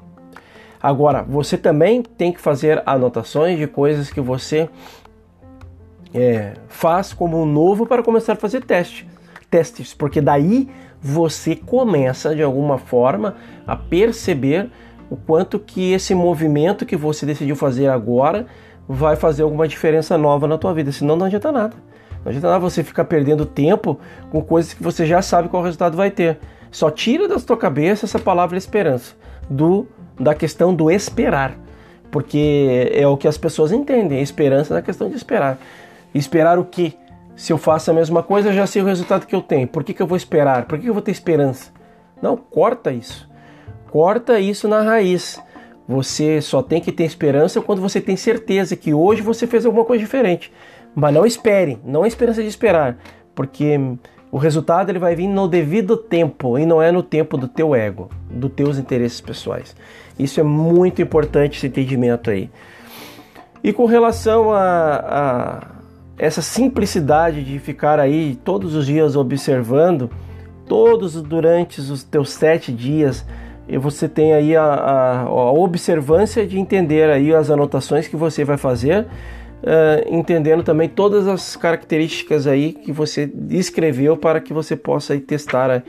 Agora, 0.82 1.22
você 1.22 1.56
também 1.56 2.02
tem 2.02 2.32
que 2.32 2.40
fazer 2.40 2.82
anotações 2.84 3.56
de 3.56 3.68
coisas 3.68 4.10
que 4.10 4.20
você 4.20 4.68
é, 6.12 6.54
faz 6.66 7.12
como 7.12 7.46
novo 7.46 7.86
para 7.86 8.02
começar 8.02 8.32
a 8.32 8.36
fazer 8.36 8.64
teste, 8.64 9.08
testes, 9.48 9.94
porque 9.94 10.20
daí 10.20 10.68
você 11.00 11.54
começa 11.54 12.34
de 12.34 12.42
alguma 12.42 12.78
forma 12.78 13.36
a 13.64 13.76
perceber 13.76 14.70
o 15.08 15.16
quanto 15.16 15.58
que 15.58 15.92
esse 15.92 16.14
movimento 16.14 16.84
que 16.84 16.96
você 16.96 17.24
decidiu 17.24 17.54
fazer 17.54 17.86
agora 17.86 18.46
vai 18.88 19.14
fazer 19.14 19.44
alguma 19.44 19.68
diferença 19.68 20.18
nova 20.18 20.48
na 20.48 20.58
tua 20.58 20.74
vida, 20.74 20.90
senão 20.90 21.14
não 21.14 21.26
adianta 21.26 21.52
nada. 21.52 21.76
Não 22.24 22.28
adianta 22.28 22.48
nada 22.48 22.58
você 22.58 22.82
ficar 22.82 23.04
perdendo 23.04 23.46
tempo 23.46 23.98
com 24.30 24.42
coisas 24.42 24.74
que 24.74 24.82
você 24.82 25.06
já 25.06 25.22
sabe 25.22 25.48
qual 25.48 25.62
resultado 25.62 25.96
vai 25.96 26.10
ter. 26.10 26.38
Só 26.70 26.90
tira 26.90 27.28
da 27.28 27.38
tua 27.38 27.56
cabeça 27.56 28.06
essa 28.06 28.18
palavra 28.18 28.56
esperança 28.56 29.14
do 29.48 29.86
da 30.22 30.34
questão 30.34 30.74
do 30.74 30.90
esperar, 30.90 31.56
porque 32.10 32.90
é 32.92 33.06
o 33.06 33.16
que 33.16 33.26
as 33.26 33.36
pessoas 33.36 33.72
entendem, 33.72 34.18
a 34.18 34.22
esperança 34.22 34.74
da 34.74 34.82
questão 34.82 35.08
de 35.08 35.16
esperar. 35.16 35.58
Esperar 36.14 36.58
o 36.58 36.64
quê? 36.64 36.92
Se 37.34 37.52
eu 37.52 37.58
faço 37.58 37.90
a 37.90 37.94
mesma 37.94 38.22
coisa, 38.22 38.50
eu 38.50 38.52
já 38.52 38.66
sei 38.66 38.82
o 38.82 38.84
resultado 38.84 39.26
que 39.26 39.34
eu 39.34 39.40
tenho. 39.40 39.66
Por 39.66 39.82
que, 39.82 39.94
que 39.94 40.02
eu 40.02 40.06
vou 40.06 40.16
esperar? 40.16 40.66
Por 40.66 40.76
que, 40.76 40.84
que 40.84 40.90
eu 40.90 40.94
vou 40.94 41.02
ter 41.02 41.10
esperança? 41.10 41.72
Não, 42.20 42.36
corta 42.36 42.92
isso. 42.92 43.28
Corta 43.90 44.38
isso 44.38 44.68
na 44.68 44.82
raiz. 44.82 45.40
Você 45.88 46.40
só 46.40 46.62
tem 46.62 46.80
que 46.80 46.92
ter 46.92 47.04
esperança 47.04 47.60
quando 47.60 47.82
você 47.82 48.00
tem 48.00 48.16
certeza 48.16 48.76
que 48.76 48.94
hoje 48.94 49.22
você 49.22 49.46
fez 49.46 49.66
alguma 49.66 49.84
coisa 49.84 50.02
diferente. 50.02 50.52
Mas 50.94 51.14
não 51.14 51.26
espere, 51.26 51.78
não 51.84 52.04
é 52.04 52.08
esperança 52.08 52.42
de 52.42 52.48
esperar, 52.48 52.98
porque 53.34 53.78
o 54.32 54.38
resultado 54.38 54.88
ele 54.88 54.98
vai 54.98 55.14
vir 55.14 55.28
no 55.28 55.46
devido 55.46 55.94
tempo 55.94 56.58
e 56.58 56.64
não 56.64 56.80
é 56.80 56.90
no 56.90 57.02
tempo 57.02 57.36
do 57.36 57.46
teu 57.46 57.74
ego, 57.74 58.08
dos 58.30 58.50
teus 58.50 58.78
interesses 58.78 59.20
pessoais. 59.20 59.76
Isso 60.18 60.40
é 60.40 60.42
muito 60.42 61.02
importante 61.02 61.58
esse 61.58 61.66
entendimento 61.66 62.30
aí. 62.30 62.48
E 63.62 63.74
com 63.74 63.84
relação 63.84 64.50
a, 64.50 64.58
a 64.58 65.66
essa 66.16 66.40
simplicidade 66.40 67.44
de 67.44 67.58
ficar 67.58 68.00
aí 68.00 68.34
todos 68.42 68.74
os 68.74 68.86
dias 68.86 69.16
observando, 69.16 70.10
todos 70.66 71.20
durante 71.20 71.78
os 71.78 72.02
teus 72.02 72.30
sete 72.30 72.72
dias, 72.72 73.26
você 73.80 74.08
tem 74.08 74.32
aí 74.32 74.56
a, 74.56 74.64
a, 74.64 75.20
a 75.24 75.52
observância 75.52 76.46
de 76.46 76.58
entender 76.58 77.10
aí 77.10 77.34
as 77.34 77.50
anotações 77.50 78.08
que 78.08 78.16
você 78.16 78.46
vai 78.46 78.56
fazer 78.56 79.06
uh, 79.62 80.14
entendendo 80.14 80.62
também 80.62 80.88
todas 80.88 81.26
as 81.26 81.56
características 81.56 82.46
aí 82.46 82.72
que 82.72 82.92
você 82.92 83.26
descreveu 83.26 84.16
para 84.16 84.40
que 84.40 84.52
você 84.52 84.76
possa 84.76 85.12
aí 85.12 85.20
testar 85.20 85.82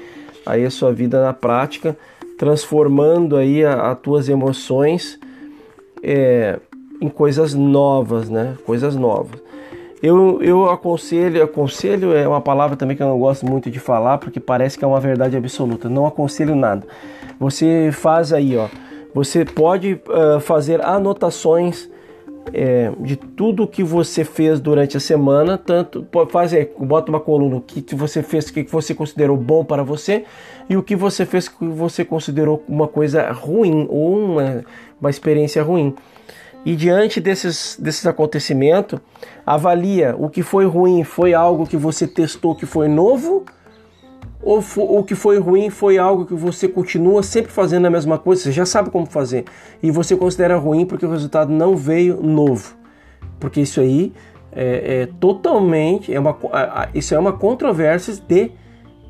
aí 0.46 0.66
a 0.66 0.70
sua 0.70 0.92
vida 0.92 1.22
na 1.22 1.34
prática, 1.34 1.98
transformando 2.38 3.38
aí 3.38 3.64
as 3.64 3.98
tuas 4.00 4.30
emoções 4.30 5.20
é, 6.02 6.60
em 7.02 7.10
coisas 7.10 7.54
novas, 7.54 8.30
né? 8.30 8.56
Coisas 8.66 8.96
novas. 8.96 9.42
Eu, 10.02 10.42
eu 10.42 10.70
aconselho, 10.70 11.42
aconselho 11.42 12.14
é 12.14 12.28
uma 12.28 12.42
palavra 12.42 12.76
também 12.76 12.98
que 12.98 13.02
eu 13.02 13.08
não 13.08 13.18
gosto 13.18 13.46
muito 13.46 13.72
de 13.72 13.80
falar 13.80 14.18
porque 14.18 14.38
parece 14.38 14.78
que 14.78 14.84
é 14.84 14.88
uma 14.88 15.00
verdade 15.00 15.38
absoluta. 15.38 15.88
Não 15.88 16.06
aconselho 16.06 16.56
nada. 16.56 16.86
Você 17.40 17.90
faz 17.94 18.34
aí, 18.34 18.58
ó. 18.58 18.68
Você 19.14 19.46
pode 19.46 19.94
uh, 19.94 20.42
fazer 20.42 20.84
anotações 20.84 21.90
é, 22.52 22.92
de 23.00 23.16
tudo 23.16 23.68
que 23.68 23.84
você 23.84 24.24
fez 24.24 24.60
durante 24.60 24.98
a 24.98 25.00
semana, 25.00 25.58
tanto 25.58 26.06
faz 26.30 26.54
aí, 26.54 26.70
bota 26.78 27.10
uma 27.10 27.20
coluna 27.20 27.58
o 27.58 27.62
que 27.62 27.96
você 27.96 28.22
fez, 28.22 28.48
o 28.48 28.54
que 28.54 28.64
você 28.64 28.94
considerou 28.94 29.38
bom 29.38 29.64
para 29.64 29.84
você 29.84 30.26
e 30.70 30.76
o 30.76 30.84
que 30.84 30.96
você 30.96 31.26
fez 31.26 31.48
que 31.48 31.66
você 31.66 32.04
considerou 32.04 32.64
uma 32.68 32.88
coisa 32.88 33.32
ruim 33.32 33.88
ou 33.90 34.18
uma, 34.18 34.66
uma 35.00 35.10
experiência 35.10 35.64
ruim. 35.64 35.96
E 36.66 36.76
diante 36.76 37.20
desses, 37.20 37.78
desses 37.80 38.06
acontecimentos, 38.06 39.00
avalia 39.46 40.16
o 40.18 40.30
que 40.30 40.42
foi 40.42 40.66
ruim, 40.66 41.04
foi 41.04 41.34
algo 41.34 41.68
que 41.68 41.76
você 41.76 42.08
testou 42.08 42.56
que 42.56 42.66
foi 42.66 42.88
novo 42.88 43.46
ou 44.44 44.62
o 44.78 45.04
que 45.04 45.16
foi 45.16 45.40
ruim 45.40 45.70
foi 45.70 45.98
algo 45.98 46.26
que 46.26 46.34
você 46.34 46.68
continua 46.68 47.24
sempre 47.24 47.52
fazendo 47.52 47.86
a 47.86 47.90
mesma 47.90 48.18
coisa, 48.18 48.44
você 48.44 48.52
já 48.52 48.66
sabe 48.66 48.90
como 48.90 49.06
fazer, 49.06 49.46
e 49.82 49.90
você 49.90 50.16
considera 50.16 50.58
ruim 50.58 50.86
porque 50.86 51.06
o 51.06 51.10
resultado 51.10 51.52
não 51.52 51.78
veio 51.78 52.22
novo. 52.22 52.76
Porque 53.40 53.62
isso 53.62 53.80
aí 53.80 54.14
é, 54.52 55.02
é 55.02 55.06
totalmente, 55.20 56.14
é 56.14 56.20
uma, 56.20 56.38
isso 56.94 57.16
é 57.16 57.20
uma 57.20 57.34
controvérsia 57.34 58.16
de, 58.28 58.52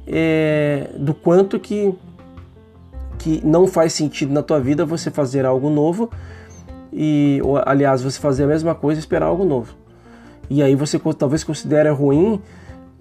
é, 0.08 0.92
do 0.98 1.14
quanto 1.14 1.60
que, 1.60 1.94
que 3.18 3.42
não 3.44 3.66
faz 3.66 3.94
sentido 3.94 4.32
na 4.32 4.44
tua 4.44 4.60
vida 4.60 4.86
você 4.86 5.10
fazer 5.10 5.46
algo 5.46 5.70
novo, 5.70 6.10
e 6.92 7.42
ou, 7.44 7.60
aliás, 7.66 8.04
você 8.04 8.20
fazer 8.20 8.44
a 8.44 8.48
mesma 8.48 8.76
coisa 8.76 9.00
e 9.00 9.02
esperar 9.02 9.26
algo 9.26 9.44
novo. 9.44 9.74
E 10.50 10.62
aí 10.62 10.76
você 10.76 11.00
talvez 11.18 11.44
considere 11.44 11.90
ruim 11.90 12.40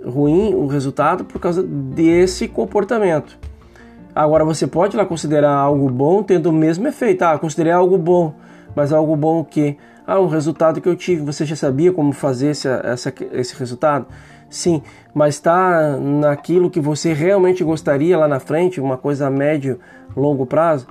ruim 0.05 0.55
o 0.55 0.67
resultado 0.67 1.25
por 1.25 1.41
causa 1.41 1.63
desse 1.63 2.49
comportamento. 2.49 3.39
Agora 4.15 4.45
você 4.45 4.67
pode 4.67 4.97
lá 4.97 5.07
considerar 5.07 5.55
algo 5.55 5.89
bom 5.89 6.23
tendo 6.23 6.51
o 6.51 6.53
mesmo 6.53 6.87
efeito. 6.87 7.23
Ah, 7.23 7.39
considerei 7.39 7.73
algo 7.73 7.97
bom, 7.97 8.35
mas 8.75 8.93
algo 8.93 9.17
bom 9.17 9.41
o 9.41 9.45
quê? 9.45 9.77
Ah, 10.07 10.19
o 10.19 10.27
resultado 10.27 10.81
que 10.81 10.89
eu 10.89 10.97
tive, 10.97 11.23
você 11.23 11.47
já 11.47 11.57
sabia 11.57 11.93
como 11.93 12.13
fazer 12.13 12.49
esse, 12.49 12.69
essa, 12.69 13.13
esse 13.33 13.57
resultado? 13.57 14.07
Sim, 14.51 14.83
mas 15.15 15.37
está 15.37 15.97
naquilo 15.97 16.69
que 16.69 16.81
você 16.81 17.15
realmente 17.15 17.65
gostaria 17.65 18.19
lá 18.19 18.29
na 18.29 18.39
frente, 18.39 18.81
uma 18.81 18.99
coisa 18.99 19.29
a 19.29 19.31
médio, 19.31 19.81
longo 20.15 20.45
prazo? 20.45 20.89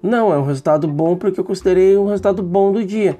Não, 0.00 0.32
é 0.32 0.38
um 0.38 0.44
resultado 0.44 0.86
bom 0.86 1.16
porque 1.16 1.40
eu 1.40 1.44
considerei 1.44 1.96
um 1.96 2.06
resultado 2.06 2.42
bom 2.42 2.70
do 2.70 2.84
dia. 2.84 3.18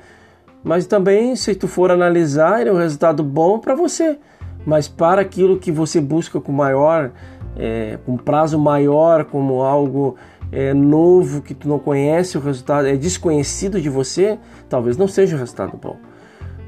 Mas 0.62 0.86
também, 0.86 1.34
se 1.34 1.54
tu 1.56 1.66
for 1.66 1.90
analisar, 1.90 2.64
é 2.64 2.70
um 2.70 2.76
resultado 2.76 3.24
bom 3.24 3.58
para 3.58 3.74
você 3.74 4.18
mas 4.64 4.88
para 4.88 5.20
aquilo 5.20 5.58
que 5.58 5.72
você 5.72 6.00
busca 6.00 6.40
com 6.40 6.52
maior, 6.52 7.10
é, 7.56 7.98
com 8.04 8.16
prazo 8.16 8.58
maior, 8.58 9.24
como 9.24 9.62
algo 9.62 10.16
é, 10.50 10.72
novo 10.74 11.42
que 11.42 11.54
tu 11.54 11.68
não 11.68 11.78
conhece, 11.78 12.36
o 12.36 12.40
resultado 12.40 12.86
é 12.86 12.96
desconhecido 12.96 13.80
de 13.80 13.88
você, 13.88 14.38
talvez 14.68 14.96
não 14.96 15.08
seja 15.08 15.36
um 15.36 15.38
resultado 15.38 15.76
bom. 15.76 15.96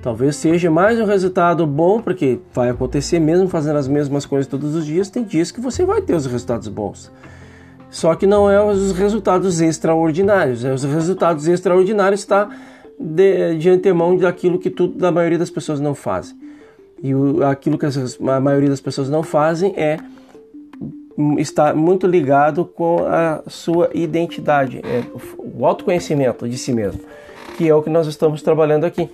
Talvez 0.02 0.36
seja 0.36 0.70
mais 0.70 1.00
um 1.00 1.06
resultado 1.06 1.66
bom, 1.66 2.00
porque 2.00 2.38
vai 2.52 2.68
acontecer 2.68 3.18
mesmo 3.18 3.48
fazendo 3.48 3.78
as 3.78 3.88
mesmas 3.88 4.26
coisas 4.26 4.46
todos 4.46 4.74
os 4.74 4.84
dias, 4.84 5.08
tem 5.08 5.24
dias 5.24 5.50
que 5.50 5.60
você 5.60 5.84
vai 5.84 6.02
ter 6.02 6.14
os 6.14 6.26
resultados 6.26 6.68
bons. 6.68 7.10
Só 7.88 8.14
que 8.16 8.26
não 8.26 8.50
é 8.50 8.62
os 8.62 8.92
resultados 8.92 9.60
extraordinários. 9.60 10.64
É 10.64 10.72
os 10.72 10.82
resultados 10.82 11.46
extraordinários 11.46 12.20
está 12.20 12.50
de, 12.98 13.56
de 13.56 13.70
antemão 13.70 14.16
daquilo 14.16 14.58
que 14.58 14.68
tudo 14.68 14.98
da 14.98 15.12
maioria 15.12 15.38
das 15.38 15.48
pessoas 15.48 15.78
não 15.78 15.94
fazem. 15.94 16.36
E 17.04 17.14
o, 17.14 17.44
aquilo 17.44 17.76
que 17.76 17.84
a 17.84 18.40
maioria 18.40 18.70
das 18.70 18.80
pessoas 18.80 19.10
não 19.10 19.22
fazem 19.22 19.74
é 19.76 19.98
estar 21.38 21.76
muito 21.76 22.06
ligado 22.06 22.64
com 22.64 23.04
a 23.06 23.42
sua 23.46 23.90
identidade, 23.92 24.80
é 24.82 25.04
o 25.38 25.66
autoconhecimento 25.66 26.48
de 26.48 26.56
si 26.56 26.72
mesmo, 26.72 27.02
que 27.58 27.68
é 27.68 27.74
o 27.74 27.82
que 27.82 27.90
nós 27.90 28.06
estamos 28.06 28.40
trabalhando 28.40 28.84
aqui. 28.84 29.10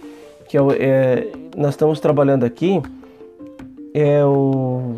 Que 0.49 0.57
é, 0.57 0.61
é 0.79 1.33
nós 1.57 1.71
estamos 1.71 1.99
trabalhando 1.99 2.45
aqui 2.45 2.81
é 3.93 4.25
o 4.25 4.95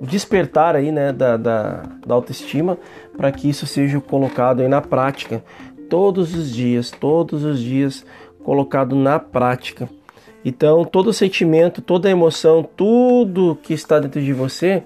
despertar 0.00 0.74
aí, 0.74 0.90
né, 0.90 1.12
da, 1.12 1.36
da, 1.36 1.82
da 2.06 2.14
autoestima 2.14 2.78
para 3.14 3.30
que 3.30 3.50
isso 3.50 3.66
seja 3.66 4.00
colocado 4.00 4.60
aí 4.60 4.68
na 4.68 4.80
prática 4.80 5.44
todos 5.90 6.34
os 6.34 6.50
dias, 6.50 6.90
todos 6.90 7.44
os 7.44 7.60
dias 7.60 8.02
colocado 8.42 8.96
na 8.96 9.18
prática. 9.18 9.90
Então, 10.44 10.84
todo 10.84 11.12
sentimento, 11.12 11.82
toda 11.82 12.10
emoção, 12.10 12.62
tudo 12.76 13.58
que 13.62 13.74
está 13.74 13.98
dentro 13.98 14.22
de 14.22 14.32
você, 14.32 14.82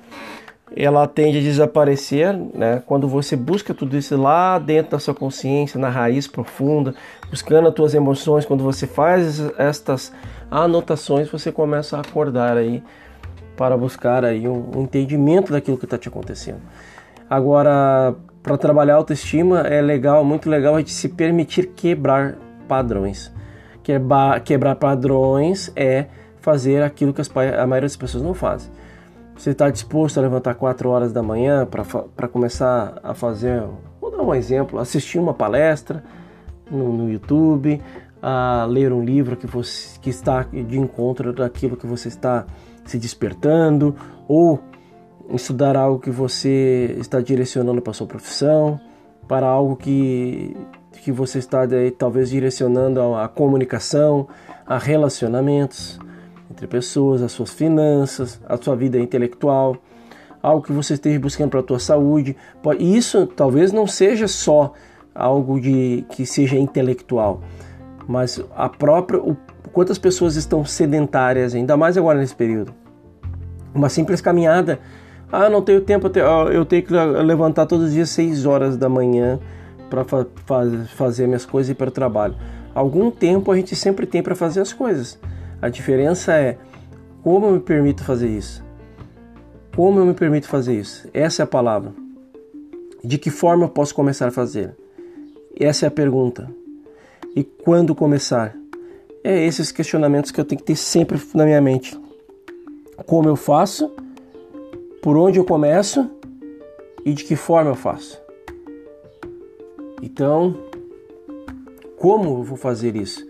ela 0.76 1.06
tende 1.06 1.38
a 1.38 1.40
desaparecer, 1.40 2.36
né? 2.54 2.82
Quando 2.86 3.06
você 3.06 3.36
busca 3.36 3.72
tudo 3.72 3.96
isso 3.96 4.20
lá 4.20 4.58
dentro 4.58 4.92
da 4.92 4.98
sua 4.98 5.14
consciência, 5.14 5.78
na 5.78 5.88
raiz 5.88 6.26
profunda, 6.26 6.94
buscando 7.30 7.68
as 7.68 7.74
tuas 7.74 7.94
emoções, 7.94 8.44
quando 8.44 8.64
você 8.64 8.86
faz 8.86 9.40
estas 9.56 10.12
anotações, 10.50 11.30
você 11.30 11.52
começa 11.52 11.96
a 11.96 12.00
acordar 12.00 12.56
aí 12.56 12.82
para 13.56 13.76
buscar 13.76 14.24
aí 14.24 14.48
um, 14.48 14.82
entendimento 14.82 15.52
daquilo 15.52 15.78
que 15.78 15.84
está 15.84 15.96
te 15.96 16.08
acontecendo. 16.08 16.60
Agora, 17.30 18.14
para 18.42 18.58
trabalhar 18.58 18.96
autoestima 18.96 19.60
é 19.60 19.80
legal, 19.80 20.24
muito 20.24 20.50
legal 20.50 20.74
a 20.74 20.78
gente 20.78 20.92
se 20.92 21.08
permitir 21.08 21.68
quebrar 21.68 22.36
padrões. 22.66 23.32
Quebrar, 23.84 24.40
quebrar 24.40 24.74
padrões 24.74 25.70
é 25.76 26.06
fazer 26.40 26.82
aquilo 26.82 27.14
que 27.14 27.20
as, 27.20 27.30
a 27.30 27.66
maioria 27.66 27.86
das 27.86 27.96
pessoas 27.96 28.24
não 28.24 28.34
fazem. 28.34 28.70
Você 29.36 29.50
está 29.50 29.70
disposto 29.70 30.18
a 30.18 30.22
levantar 30.22 30.54
4 30.54 30.88
horas 30.88 31.12
da 31.12 31.22
manhã 31.22 31.66
para 31.66 32.28
começar 32.28 32.98
a 33.02 33.14
fazer, 33.14 33.62
vou 34.00 34.10
dar 34.10 34.22
um 34.22 34.34
exemplo, 34.34 34.78
assistir 34.78 35.18
uma 35.18 35.34
palestra 35.34 36.02
no, 36.70 36.92
no 36.92 37.10
YouTube, 37.10 37.80
a 38.22 38.64
ler 38.64 38.92
um 38.92 39.04
livro 39.04 39.36
que, 39.36 39.46
você, 39.46 39.98
que 40.00 40.08
está 40.08 40.44
de 40.44 40.78
encontro 40.78 41.32
daquilo 41.32 41.76
que 41.76 41.86
você 41.86 42.08
está 42.08 42.46
se 42.84 42.98
despertando, 42.98 43.94
ou 44.26 44.60
estudar 45.30 45.76
algo 45.76 45.98
que 45.98 46.10
você 46.10 46.96
está 46.98 47.20
direcionando 47.20 47.82
para 47.82 47.92
sua 47.92 48.06
profissão, 48.06 48.80
para 49.28 49.46
algo 49.46 49.76
que, 49.76 50.56
que 51.04 51.12
você 51.12 51.38
está 51.38 51.66
daí, 51.66 51.90
talvez 51.90 52.30
direcionando 52.30 52.98
a 53.14 53.28
comunicação, 53.28 54.26
a 54.66 54.78
relacionamentos 54.78 55.98
entre 56.50 56.66
pessoas, 56.66 57.20
as 57.20 57.30
suas 57.30 57.50
finanças, 57.50 58.40
a 58.48 58.56
sua 58.56 58.74
vida 58.74 58.98
intelectual, 58.98 59.76
algo 60.42 60.64
que 60.64 60.72
você 60.72 60.94
esteja 60.94 61.20
buscando 61.20 61.50
para 61.50 61.60
a 61.60 61.62
tua 61.62 61.78
saúde. 61.78 62.34
Isso 62.78 63.26
talvez 63.26 63.70
não 63.70 63.86
seja 63.86 64.26
só 64.26 64.72
algo 65.14 65.60
de 65.60 66.06
que 66.08 66.24
seja 66.24 66.56
intelectual, 66.56 67.42
mas 68.08 68.42
a 68.56 68.70
própria 68.70 69.20
o, 69.20 69.36
quantas 69.74 69.98
pessoas 69.98 70.36
estão 70.36 70.64
sedentárias, 70.64 71.54
ainda 71.54 71.76
mais 71.76 71.98
agora 71.98 72.18
nesse 72.18 72.34
período. 72.34 72.72
Uma 73.74 73.90
simples 73.90 74.22
caminhada, 74.22 74.80
ah, 75.30 75.50
não 75.50 75.60
tenho 75.60 75.82
tempo, 75.82 76.10
eu 76.50 76.64
tenho 76.64 76.82
que 76.82 76.94
levantar 76.94 77.66
todos 77.66 77.88
os 77.88 77.92
dias 77.92 78.08
6 78.08 78.46
horas 78.46 78.78
da 78.78 78.88
manhã 78.88 79.38
para 79.90 80.04
fa 80.04 80.26
fazer 80.96 81.26
minhas 81.26 81.46
coisas 81.46 81.70
e 81.70 81.74
para 81.74 81.88
o 81.88 81.92
trabalho. 81.92 82.34
Algum 82.74 83.10
tempo 83.10 83.52
a 83.52 83.56
gente 83.56 83.76
sempre 83.76 84.06
tem 84.06 84.22
para 84.22 84.34
fazer 84.34 84.60
as 84.60 84.72
coisas. 84.72 85.18
A 85.62 85.68
diferença 85.68 86.34
é 86.34 86.58
como 87.22 87.46
eu 87.46 87.52
me 87.52 87.60
permito 87.60 88.02
fazer 88.04 88.28
isso. 88.28 88.64
Como 89.74 89.98
eu 89.98 90.06
me 90.06 90.14
permito 90.14 90.48
fazer 90.48 90.78
isso? 90.78 91.08
Essa 91.12 91.42
é 91.42 91.44
a 91.44 91.46
palavra. 91.46 91.92
De 93.02 93.18
que 93.18 93.30
forma 93.30 93.64
eu 93.64 93.68
posso 93.68 93.94
começar 93.94 94.28
a 94.28 94.30
fazer? 94.30 94.76
Essa 95.58 95.86
é 95.86 95.88
a 95.88 95.90
pergunta. 95.90 96.48
E 97.34 97.42
quando 97.42 97.94
começar? 97.94 98.54
É 99.22 99.44
esses 99.44 99.72
questionamentos 99.72 100.30
que 100.30 100.40
eu 100.40 100.44
tenho 100.44 100.60
que 100.60 100.66
ter 100.66 100.76
sempre 100.76 101.20
na 101.34 101.44
minha 101.44 101.60
mente. 101.60 101.98
Como 103.06 103.28
eu 103.28 103.36
faço? 103.36 103.90
Por 105.02 105.16
onde 105.16 105.38
eu 105.38 105.44
começo? 105.44 106.10
E 107.04 107.12
de 107.12 107.24
que 107.24 107.36
forma 107.36 107.70
eu 107.70 107.74
faço? 107.74 108.23
Então, 110.04 110.54
como 111.96 112.38
eu 112.38 112.42
vou 112.42 112.58
fazer 112.58 112.94
isso? 112.94 113.26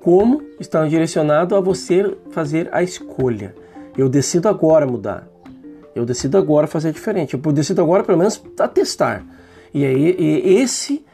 como 0.00 0.42
está 0.58 0.84
direcionado 0.86 1.54
a 1.54 1.60
você 1.60 2.16
fazer 2.30 2.68
a 2.72 2.82
escolha. 2.82 3.54
Eu 3.96 4.08
decido 4.08 4.48
agora 4.48 4.86
mudar. 4.86 5.28
Eu 5.94 6.04
decido 6.04 6.36
agora 6.36 6.66
fazer 6.66 6.92
diferente. 6.92 7.34
Eu 7.34 7.52
decido 7.52 7.80
agora 7.82 8.02
pelo 8.02 8.18
menos 8.18 8.42
a 8.58 8.66
testar. 8.66 9.24
E 9.72 9.84
aí 9.84 10.16
e 10.18 10.54
esse 10.60 11.04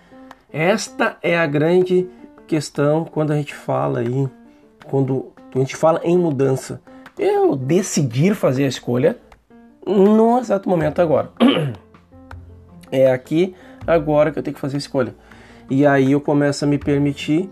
esta 0.51 1.19
é 1.23 1.37
a 1.37 1.47
grande 1.47 2.09
questão 2.47 3.05
quando 3.05 3.33
a 3.33 3.37
gente 3.37 3.55
fala 3.55 3.99
aí, 3.99 4.29
quando 4.87 5.33
a 5.55 5.59
gente 5.59 5.77
fala 5.77 6.01
em 6.05 6.17
mudança. 6.17 6.81
Eu 7.19 7.55
decidir 7.55 8.35
fazer 8.35 8.65
a 8.65 8.69
escolha 8.69 9.19
no 9.87 10.39
exato 10.39 10.69
momento 10.69 11.03
agora. 11.03 11.31
É 12.95 13.11
aqui 13.11 13.55
agora 13.87 14.31
que 14.31 14.39
eu 14.39 14.43
tenho 14.43 14.55
que 14.55 14.61
fazer 14.61 14.77
a 14.77 14.79
escolha. 14.79 15.15
E 15.71 15.87
aí 15.87 16.13
eu 16.13 16.21
começo 16.21 16.65
a 16.65 16.69
me 16.69 16.79
permitir 16.79 17.51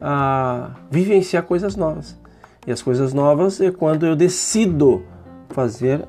a 0.00 0.70
vivenciar 0.90 1.42
coisas 1.42 1.76
novas. 1.76 2.18
E 2.66 2.72
as 2.72 2.80
coisas 2.82 3.12
novas 3.12 3.60
é 3.60 3.70
quando 3.70 4.06
eu 4.06 4.16
decido 4.16 5.04
fazer 5.50 6.06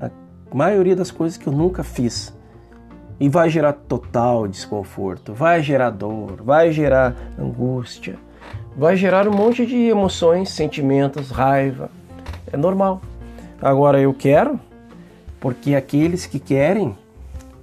a 0.00 0.10
maioria 0.54 0.94
das 0.94 1.10
coisas 1.10 1.36
que 1.36 1.46
eu 1.46 1.52
nunca 1.52 1.82
fiz. 1.82 2.34
E 3.18 3.28
vai 3.28 3.48
gerar 3.48 3.72
total 3.72 4.48
desconforto, 4.48 5.32
vai 5.32 5.62
gerar 5.62 5.90
dor, 5.90 6.42
vai 6.42 6.72
gerar 6.72 7.14
angústia, 7.38 8.16
vai 8.76 8.96
gerar 8.96 9.28
um 9.28 9.32
monte 9.32 9.64
de 9.64 9.76
emoções, 9.76 10.50
sentimentos, 10.50 11.30
raiva. 11.30 11.90
É 12.52 12.56
normal. 12.56 13.00
Agora 13.62 14.00
eu 14.00 14.12
quero, 14.12 14.58
porque 15.40 15.74
aqueles 15.74 16.26
que 16.26 16.38
querem, 16.38 16.96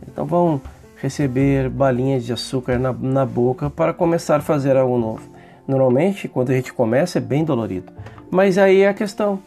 então 0.07 0.25
vão 0.25 0.61
receber 1.01 1.67
balinhas 1.67 2.23
de 2.23 2.31
açúcar 2.31 2.77
na, 2.77 2.93
na 2.93 3.25
boca 3.25 3.71
para 3.71 3.91
começar 3.91 4.35
a 4.35 4.41
fazer 4.41 4.77
algo 4.77 4.99
novo. 4.99 5.27
Normalmente, 5.67 6.27
quando 6.27 6.51
a 6.51 6.53
gente 6.53 6.71
começa, 6.71 7.17
é 7.17 7.21
bem 7.21 7.43
dolorido. 7.43 7.91
Mas 8.29 8.57
aí 8.57 8.81
é 8.81 8.89
a 8.89 8.93
questão. 8.93 9.39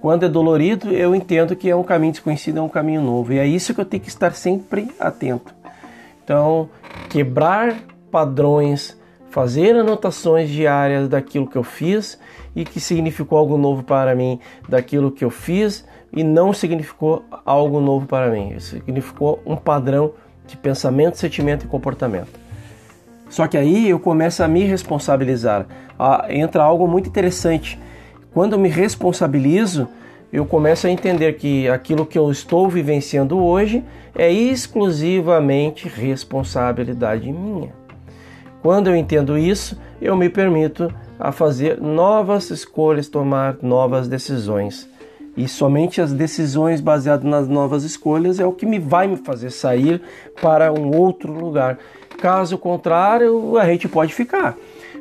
Quando 0.00 0.26
é 0.26 0.28
dolorido, 0.28 0.90
eu 0.90 1.14
entendo 1.14 1.56
que 1.56 1.70
é 1.70 1.76
um 1.76 1.82
caminho 1.82 2.12
desconhecido, 2.12 2.58
é 2.58 2.62
um 2.62 2.68
caminho 2.68 3.00
novo. 3.00 3.32
E 3.32 3.38
é 3.38 3.46
isso 3.46 3.74
que 3.74 3.80
eu 3.80 3.84
tenho 3.84 4.02
que 4.02 4.10
estar 4.10 4.34
sempre 4.34 4.90
atento. 5.00 5.54
Então, 6.22 6.68
quebrar 7.08 7.76
padrões, 8.10 8.96
fazer 9.30 9.76
anotações 9.76 10.50
diárias 10.50 11.08
daquilo 11.08 11.46
que 11.46 11.56
eu 11.56 11.62
fiz 11.62 12.18
e 12.54 12.64
que 12.64 12.78
significou 12.78 13.38
algo 13.38 13.56
novo 13.56 13.82
para 13.82 14.14
mim, 14.14 14.38
daquilo 14.68 15.10
que 15.10 15.24
eu 15.24 15.30
fiz 15.30 15.86
e 16.12 16.22
não 16.22 16.52
significou 16.52 17.24
algo 17.44 17.80
novo 17.80 18.06
para 18.06 18.30
mim. 18.30 18.58
Significou 18.58 19.40
um 19.46 19.56
padrão 19.56 20.12
de 20.50 20.56
pensamento, 20.56 21.16
sentimento 21.16 21.64
e 21.64 21.68
comportamento. 21.68 22.28
Só 23.28 23.46
que 23.46 23.56
aí 23.56 23.88
eu 23.88 24.00
começo 24.00 24.42
a 24.42 24.48
me 24.48 24.64
responsabilizar. 24.64 25.66
Ah, 25.98 26.26
entra 26.28 26.64
algo 26.64 26.88
muito 26.88 27.08
interessante. 27.08 27.78
Quando 28.34 28.54
eu 28.54 28.58
me 28.58 28.68
responsabilizo, 28.68 29.88
eu 30.32 30.44
começo 30.44 30.86
a 30.86 30.90
entender 30.90 31.34
que 31.34 31.68
aquilo 31.68 32.04
que 32.04 32.18
eu 32.18 32.30
estou 32.30 32.68
vivenciando 32.68 33.38
hoje 33.38 33.84
é 34.16 34.30
exclusivamente 34.32 35.88
responsabilidade 35.88 37.30
minha. 37.32 37.72
Quando 38.62 38.88
eu 38.88 38.96
entendo 38.96 39.38
isso, 39.38 39.80
eu 40.02 40.16
me 40.16 40.28
permito 40.28 40.92
a 41.18 41.30
fazer 41.30 41.80
novas 41.80 42.50
escolhas, 42.50 43.08
tomar 43.08 43.58
novas 43.62 44.08
decisões. 44.08 44.89
E 45.36 45.46
somente 45.48 46.00
as 46.00 46.12
decisões 46.12 46.80
baseadas 46.80 47.24
nas 47.24 47.48
novas 47.48 47.84
escolhas 47.84 48.40
é 48.40 48.46
o 48.46 48.52
que 48.52 48.66
me 48.66 48.78
vai 48.78 49.06
me 49.06 49.16
fazer 49.16 49.50
sair 49.50 50.02
para 50.40 50.72
um 50.72 50.96
outro 50.96 51.32
lugar. 51.32 51.78
Caso 52.18 52.58
contrário, 52.58 53.56
a 53.56 53.64
gente 53.64 53.88
pode 53.88 54.12
ficar 54.12 54.56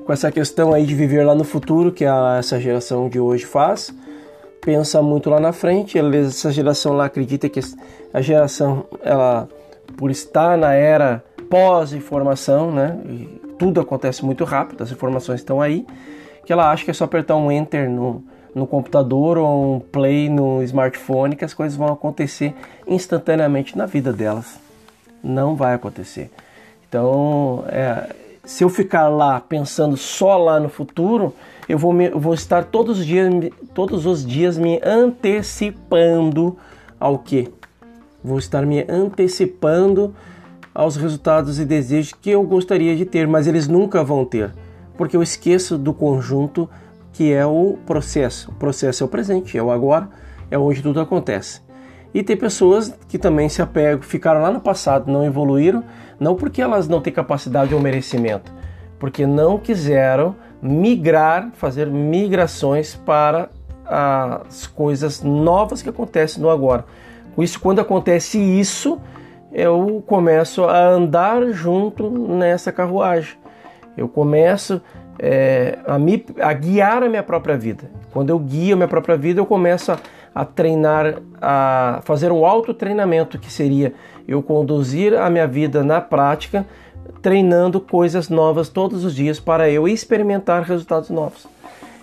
com 0.06 0.14
essa 0.14 0.32
questão 0.32 0.74
aí 0.74 0.86
de 0.86 0.96
viver 0.96 1.24
lá 1.24 1.36
no 1.36 1.44
futuro, 1.44 1.92
que 1.92 2.06
a, 2.06 2.38
essa 2.40 2.60
geração 2.60 3.10
de 3.10 3.20
hoje 3.20 3.46
faz. 3.46 3.94
Pensa 4.62 5.02
muito 5.02 5.30
lá 5.30 5.40
na 5.40 5.52
frente. 5.52 6.00
Essa 6.00 6.52
geração 6.52 6.94
lá 6.94 7.06
acredita 7.06 7.48
que 7.48 7.60
a 8.14 8.22
geração, 8.22 8.86
ela, 9.04 9.48
por 9.98 10.10
estar 10.10 10.58
na 10.58 10.74
era 10.74 11.24
pós-informação, 11.50 12.72
né? 12.72 12.98
tudo 13.60 13.82
acontece 13.82 14.24
muito 14.26 14.46
rápido, 14.46 14.82
as 14.82 14.92
informações 14.92 15.42
estão 15.42 15.62
aí, 15.62 15.86
que 16.46 16.54
ela 16.54 16.72
acha 16.72 16.86
que 16.86 16.90
é 16.90 16.94
só 16.94 17.04
apertar 17.04 17.36
um 17.36 17.52
enter 17.52 17.90
no, 17.90 18.24
no 18.54 18.66
computador 18.66 19.38
ou 19.38 19.76
um 19.76 19.80
play 19.80 20.30
no 20.30 20.62
smartphone 20.64 21.36
que 21.36 21.46
as 21.46 21.54
coisas 21.54 21.78
vão 21.78 21.92
acontecer 21.92 22.54
instantaneamente 22.88 23.78
na 23.78 23.86
vida 23.86 24.12
delas. 24.12 24.60
Não 25.24 25.56
vai 25.56 25.74
acontecer. 25.74 26.32
Então, 26.88 27.64
é, 27.68 28.16
se 28.44 28.64
eu 28.64 28.70
ficar 28.70 29.08
lá 29.10 29.40
pensando 29.40 29.96
só 29.96 30.38
lá 30.38 30.60
no 30.60 30.70
futuro, 30.70 31.34
eu 31.68 31.78
vou, 31.78 31.94
me, 31.94 32.08
eu 32.08 32.20
vou 32.20 32.34
estar 32.34 32.66
todos 32.66 33.00
os, 33.00 33.06
dias, 33.06 33.32
todos 33.76 34.08
os 34.08 34.26
dias 34.26 34.58
me 34.58 34.82
antecipando 34.84 36.58
ao 37.00 37.20
que? 37.20 37.48
Vou 38.24 38.40
estar 38.40 38.66
me 38.66 38.84
antecipando 38.90 40.16
aos 40.74 40.96
resultados 40.96 41.60
e 41.60 41.66
desejos 41.66 42.14
que 42.14 42.32
eu 42.32 42.42
gostaria 42.44 42.96
de 42.96 43.06
ter, 43.06 43.28
mas 43.28 43.46
eles 43.46 43.68
nunca 43.68 44.04
vão 44.04 44.26
ter, 44.26 44.52
porque 44.98 45.16
eu 45.16 45.22
esqueço 45.22 45.78
do 45.78 45.94
conjunto 45.94 46.68
que 47.14 47.34
é 47.34 47.46
o 47.46 47.78
processo. 47.86 48.52
O 48.52 48.54
processo 48.56 49.04
é 49.04 49.06
o 49.06 49.10
presente, 49.10 49.58
é 49.58 49.64
o 49.64 49.72
agora, 49.72 50.10
é 50.50 50.58
onde 50.58 50.82
tudo 50.82 51.00
acontece. 51.00 51.62
E 52.14 52.24
tem 52.24 52.36
pessoas 52.36 52.98
que 53.08 53.18
também 53.18 53.48
se 53.50 53.62
apegam, 53.62 54.02
ficaram 54.02 54.42
lá 54.42 54.52
no 54.52 54.60
passado, 54.60 55.12
não 55.12 55.24
evoluíram, 55.24 55.84
não 56.20 56.36
porque 56.36 56.62
elas 56.62 56.88
não 56.88 57.02
têm 57.02 57.14
capacidade 57.14 57.74
ou 57.74 57.80
merecimento, 57.80 58.52
porque 58.98 59.28
não 59.28 59.58
quiseram 59.58 60.36
migrar, 60.62 61.52
fazer 61.54 61.88
migrações 61.88 62.96
para 62.96 63.50
as 63.86 64.68
coisas 64.68 65.22
novas 65.22 65.82
que 65.82 65.90
acontecem 65.90 66.42
no 66.42 66.50
agora. 66.50 66.86
Com 67.36 67.44
isso, 67.44 67.60
quando 67.60 67.80
acontece 67.80 68.40
isso, 68.40 69.00
eu 69.52 70.04
começo 70.06 70.64
a 70.66 70.90
andar 70.90 71.52
junto 71.52 72.10
nessa 72.10 72.72
carruagem. 72.72 73.38
Eu 73.96 74.08
começo 74.08 74.82
é, 75.20 75.78
a, 75.86 76.00
me, 76.00 76.26
a 76.40 76.54
guiar 76.54 77.04
a 77.04 77.10
minha 77.10 77.22
própria 77.22 77.58
vida. 77.58 77.92
Quando 78.12 78.30
eu 78.30 78.40
guio 78.40 78.74
a 78.74 78.78
minha 78.78 78.88
própria 78.88 79.18
vida, 79.18 79.40
eu 79.42 79.46
começo 79.46 79.92
a, 79.92 80.00
a 80.34 80.46
treinar, 80.46 81.22
a 81.42 82.00
fazer 82.04 82.32
um 82.32 82.46
autotreinamento, 82.46 83.38
que 83.38 83.52
seria 83.52 83.94
eu 84.28 84.42
conduzir 84.42 85.14
a 85.14 85.30
minha 85.30 85.48
vida 85.48 85.84
na 85.84 86.00
prática, 86.00 86.66
treinando 87.22 87.82
coisas 87.82 88.30
novas 88.30 88.70
todos 88.70 89.04
os 89.04 89.14
dias 89.14 89.40
para 89.40 89.70
eu 89.70 89.88
experimentar 89.88 90.64
resultados 90.64 91.10
novos. 91.10 91.48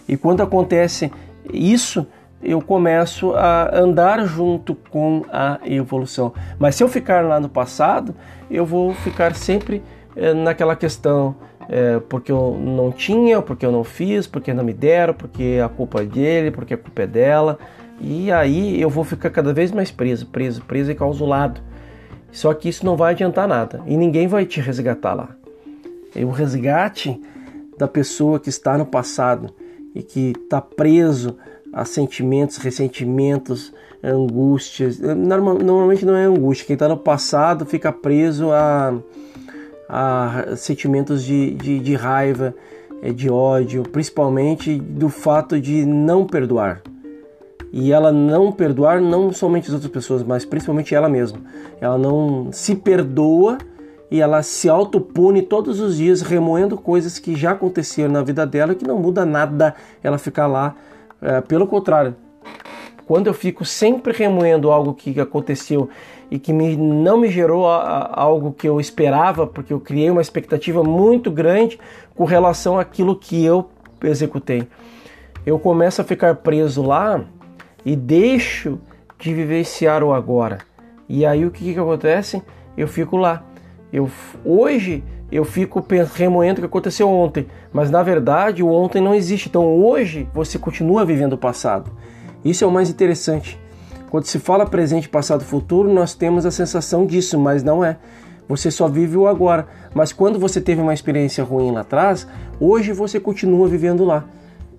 E 0.07 0.16
quando 0.16 0.42
acontece 0.42 1.11
isso, 1.52 2.07
eu 2.42 2.61
começo 2.61 3.33
a 3.35 3.76
andar 3.76 4.24
junto 4.26 4.74
com 4.90 5.24
a 5.33 5.59
evolução. 5.64 6.33
Mas 6.59 6.74
se 6.74 6.85
eu 6.85 6.88
ficar 6.88 7.24
lá 7.24 7.40
no 7.40 7.48
passado, 7.48 8.14
eu 8.50 8.66
vou 8.66 8.92
ficar 8.94 9.35
sempre 9.35 9.83
é, 10.14 10.35
naquela 10.35 10.76
questão 10.76 11.35
é, 11.68 12.00
porque 12.09 12.31
eu 12.31 12.59
não 12.61 12.92
tinha, 12.92 13.42
porque 13.42 13.66
eu 13.66 13.72
não 13.72 13.83
fiz, 13.83 14.26
porque 14.26 14.55
não 14.55 14.64
me 14.64 14.72
deram, 14.72 15.14
porque 15.14 15.61
a 15.64 15.68
culpa 15.68 16.02
é 16.02 16.05
dele, 16.05 16.50
porque 16.50 16.74
a 16.74 16.79
culpa 16.79 17.02
é 17.02 17.07
dela. 17.07 17.59
E 18.00 18.31
aí 18.31 18.81
eu 18.81 18.90
vou 18.90 19.05
ficar 19.05 19.31
cada 19.31 19.52
vez 19.52 19.72
mais 19.72 19.90
preso, 19.90 20.26
preso, 20.26 20.62
preso 20.62 20.90
e 20.90 20.94
causulado. 20.94 21.61
Só 22.31 22.52
que 22.52 22.68
isso 22.68 22.85
não 22.85 22.96
vai 22.96 23.12
adiantar 23.12 23.48
nada 23.48 23.83
e 23.87 23.96
ninguém 23.96 24.26
vai 24.26 24.44
te 24.44 24.61
resgatar 24.61 25.14
lá. 25.14 25.31
E 26.14 26.24
o 26.24 26.31
resgate 26.31 27.20
da 27.79 27.88
pessoa 27.88 28.38
que 28.38 28.48
está 28.48 28.76
no 28.76 28.87
passado 28.87 29.52
e 29.94 30.02
que 30.02 30.33
está 30.33 30.61
preso 30.61 31.37
a 31.72 31.85
sentimentos, 31.85 32.59
ressentimentos, 32.59 33.72
angústias. 34.02 34.98
Normalmente 34.98 36.05
não 36.05 36.16
é 36.16 36.24
angústia. 36.24 36.66
Quem 36.66 36.74
está 36.74 36.88
no 36.88 36.96
passado 36.96 37.66
fica 37.66 37.92
preso 37.92 38.50
a, 38.50 38.94
a 39.88 40.57
sentimentos 40.57 41.25
de, 41.25 41.55
de, 41.55 41.79
de 41.79 41.94
raiva, 41.94 42.55
é, 43.03 43.12
de 43.12 43.31
ódio, 43.31 43.83
principalmente 43.83 44.79
do 44.79 45.09
fato 45.09 45.61
de 45.61 45.85
não 45.85 46.27
perdoar 46.27 46.83
e 47.72 47.92
ela 47.92 48.12
não 48.12 48.53
perdoar 48.53 49.01
não 49.01 49.33
somente 49.33 49.66
as 49.68 49.75
outras 49.75 49.92
pessoas, 49.92 50.22
mas 50.22 50.44
principalmente 50.44 50.94
ela 50.94 51.09
mesma. 51.09 51.40
Ela 51.81 51.99
não 51.99 52.51
se 52.53 52.75
perdoa 52.75 53.59
e 54.11 54.20
ela 54.20 54.42
se 54.42 54.68
autopune 54.68 55.42
todos 55.42 55.81
os 55.81 55.96
dias 55.96 56.22
remoendo 56.22 56.77
coisas 56.79 57.18
que 57.18 57.35
já 57.35 57.51
aconteceram 57.51 58.12
na 58.12 58.22
vida 58.22 58.46
dela 58.46 58.75
que 58.75 58.87
não 58.87 58.99
muda 58.99 59.27
nada 59.27 59.75
ela 60.03 60.16
ficar 60.16 60.46
lá. 60.46 60.75
É, 61.20 61.40
pelo 61.40 61.66
contrário, 61.66 62.14
quando 63.07 63.29
eu 63.29 63.35
fico 63.35 63.64
sempre 63.64 64.12
remoendo 64.12 64.71
algo 64.71 64.92
que 64.92 65.19
aconteceu 65.21 65.88
e 66.31 66.38
que 66.38 66.53
me, 66.53 66.77
não 66.77 67.16
me 67.16 67.31
gerou 67.31 67.69
a, 67.69 67.77
a, 67.79 68.21
algo 68.21 68.53
que 68.53 68.69
eu 68.69 68.81
esperava, 68.81 69.47
porque 69.47 69.73
eu 69.73 69.79
criei 69.79 70.11
uma 70.11 70.21
expectativa 70.21 70.83
muito 70.83 71.31
grande 71.31 71.79
com 72.16 72.25
relação 72.25 72.79
àquilo 72.79 73.14
que 73.14 73.45
eu 73.45 73.71
executei. 74.03 74.66
Eu 75.45 75.59
começo 75.59 76.01
a 76.01 76.05
ficar 76.05 76.35
preso 76.37 76.83
lá 76.83 77.25
e 77.85 77.95
deixo 77.95 78.81
de 79.19 79.33
vivenciar 79.33 80.03
o 80.03 80.12
agora. 80.12 80.59
E 81.09 81.25
aí 81.25 81.47
o 81.47 81.51
que, 81.53 81.73
que 81.73 81.79
acontece? 81.79 82.42
Eu 82.77 82.88
fico 82.88 83.16
lá. 83.16 83.45
Eu, 83.92 84.11
hoje 84.45 85.05
eu 85.31 85.45
fico 85.45 85.85
remoendo 86.12 86.59
o 86.59 86.62
que 86.62 86.66
aconteceu 86.66 87.09
ontem, 87.09 87.47
mas 87.73 87.90
na 87.90 88.03
verdade 88.03 88.64
o 88.64 88.69
ontem 88.69 89.01
não 89.01 89.14
existe. 89.14 89.49
Então 89.49 89.64
hoje 89.64 90.29
você 90.35 90.59
continua 90.59 91.05
vivendo 91.05 91.35
o 91.35 91.38
passado. 91.38 91.92
Isso 92.46 92.62
é 92.62 92.66
o 92.66 92.70
mais 92.70 92.88
interessante. 92.88 93.59
Quando 94.09 94.26
se 94.26 94.38
fala 94.38 94.64
presente, 94.64 95.09
passado, 95.09 95.42
futuro, 95.42 95.92
nós 95.92 96.14
temos 96.14 96.46
a 96.46 96.50
sensação 96.52 97.04
disso, 97.04 97.37
mas 97.37 97.64
não 97.64 97.85
é. 97.85 97.96
Você 98.48 98.70
só 98.70 98.87
vive 98.87 99.16
o 99.16 99.26
agora. 99.26 99.66
Mas 99.92 100.12
quando 100.12 100.38
você 100.38 100.61
teve 100.61 100.80
uma 100.80 100.94
experiência 100.94 101.42
ruim 101.42 101.72
lá 101.72 101.80
atrás, 101.80 102.24
hoje 102.61 102.92
você 102.92 103.18
continua 103.18 103.66
vivendo 103.66 104.04
lá. 104.04 104.24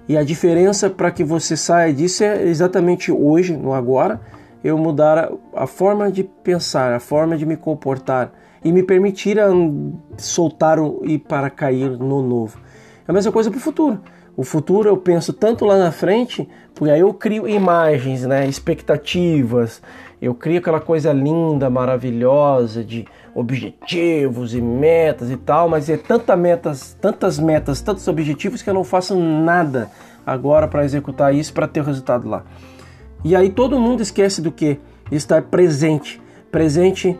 E 0.07 0.15
a 0.15 0.23
diferença 0.23 0.89
para 0.89 1.11
que 1.11 1.25
você 1.25 1.57
saia 1.57 1.93
disso 1.93 2.23
é 2.23 2.43
exatamente 2.43 3.11
hoje, 3.11 3.57
no 3.57 3.73
agora, 3.73 4.21
eu 4.63 4.77
mudar 4.77 5.29
a, 5.53 5.67
forma 5.67 6.09
de 6.09 6.23
pensar, 6.23 6.93
a 6.93 6.99
forma 7.01 7.37
de 7.37 7.45
me 7.45 7.57
comportar 7.57 8.31
e 8.63 8.71
me 8.71 8.81
permitir 8.81 9.37
soltar 10.17 10.79
o, 10.79 11.01
e 11.03 11.17
para 11.17 11.49
cair 11.49 11.91
no 11.91 12.21
novo. 12.23 12.57
É 13.05 13.11
a 13.11 13.13
mesma 13.13 13.31
coisa 13.33 13.51
para 13.51 13.57
o 13.57 13.61
futuro. 13.61 13.99
O 14.37 14.43
futuro 14.43 14.87
eu 14.87 14.95
penso 14.95 15.33
tanto 15.33 15.65
lá 15.65 15.79
na 15.79 15.91
frente, 15.91 16.47
porque 16.75 16.91
aí 16.91 16.99
eu 16.99 17.11
crio 17.11 17.49
imagens, 17.49 18.23
né, 18.23 18.47
expectativas, 18.47 19.81
eu 20.21 20.35
crio 20.35 20.59
aquela 20.59 20.79
coisa 20.79 21.11
linda, 21.11 21.71
maravilhosa 21.71 22.83
de 22.83 23.07
objetivos 23.33 24.53
e 24.53 24.61
metas 24.61 25.31
e 25.31 25.37
tal, 25.37 25.67
mas 25.67 25.89
é 25.89 25.97
tanta 25.97 26.35
metas, 26.35 26.95
tantas 27.01 27.39
metas, 27.39 27.81
tantos 27.81 28.07
objetivos 28.07 28.61
que 28.61 28.69
eu 28.69 28.75
não 28.75 28.83
faço 28.83 29.15
nada 29.19 29.89
agora 30.23 30.67
para 30.67 30.85
executar 30.85 31.33
isso 31.33 31.51
para 31.51 31.67
ter 31.67 31.79
o 31.79 31.83
resultado 31.83 32.29
lá. 32.29 32.43
E 33.23 33.35
aí 33.35 33.49
todo 33.49 33.79
mundo 33.79 34.03
esquece 34.03 34.39
do 34.39 34.51
que? 34.51 34.79
Estar 35.11 35.41
presente, 35.43 36.21
presente 36.51 37.17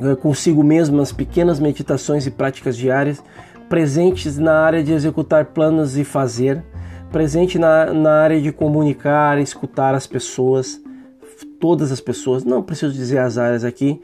eh, 0.00 0.16
consigo 0.16 0.64
mesmo 0.64 0.96
nas 0.96 1.12
pequenas 1.12 1.60
meditações 1.60 2.26
e 2.26 2.30
práticas 2.30 2.76
diárias, 2.78 3.22
presentes 3.72 4.36
na 4.36 4.52
área 4.52 4.84
de 4.84 4.92
executar 4.92 5.46
planos 5.46 5.96
e 5.96 6.04
fazer, 6.04 6.62
presente 7.10 7.58
na, 7.58 7.86
na 7.86 8.20
área 8.20 8.38
de 8.38 8.52
comunicar, 8.52 9.40
escutar 9.40 9.94
as 9.94 10.06
pessoas, 10.06 10.78
todas 11.58 11.90
as 11.90 11.98
pessoas, 11.98 12.44
não 12.44 12.62
preciso 12.62 12.92
dizer 12.92 13.16
as 13.16 13.38
áreas 13.38 13.64
aqui, 13.64 13.98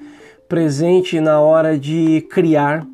presente 0.48 1.20
na 1.20 1.38
hora 1.38 1.78
de 1.78 2.26
criar 2.30 2.86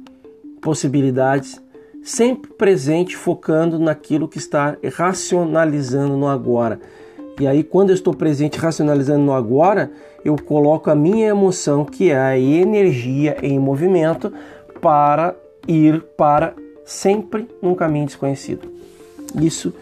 possibilidades, 0.61 1.63
sempre 2.03 2.51
presente 2.51 3.17
focando 3.17 3.79
naquilo 3.79 4.27
que 4.27 4.39
está 4.39 4.77
racionalizando 4.97 6.17
no 6.17 6.27
agora. 6.27 6.81
E 7.39 7.47
aí, 7.47 7.63
quando 7.63 7.91
eu 7.91 7.95
estou 7.95 8.13
presente 8.13 8.59
racionalizando 8.59 9.25
no 9.25 9.33
agora, 9.33 9.93
eu 10.25 10.35
coloco 10.35 10.91
a 10.91 10.97
minha 10.97 11.29
emoção, 11.29 11.85
que 11.85 12.11
é 12.11 12.19
a 12.19 12.37
energia 12.37 13.37
em 13.45 13.61
movimento, 13.61 14.33
para 14.81 15.37
ir 15.69 16.03
para 16.17 16.64
sempre 16.85 17.49
num 17.63 17.75
caminho 17.75 18.07
desconhecido. 18.07 18.71
Isso, 19.41 19.75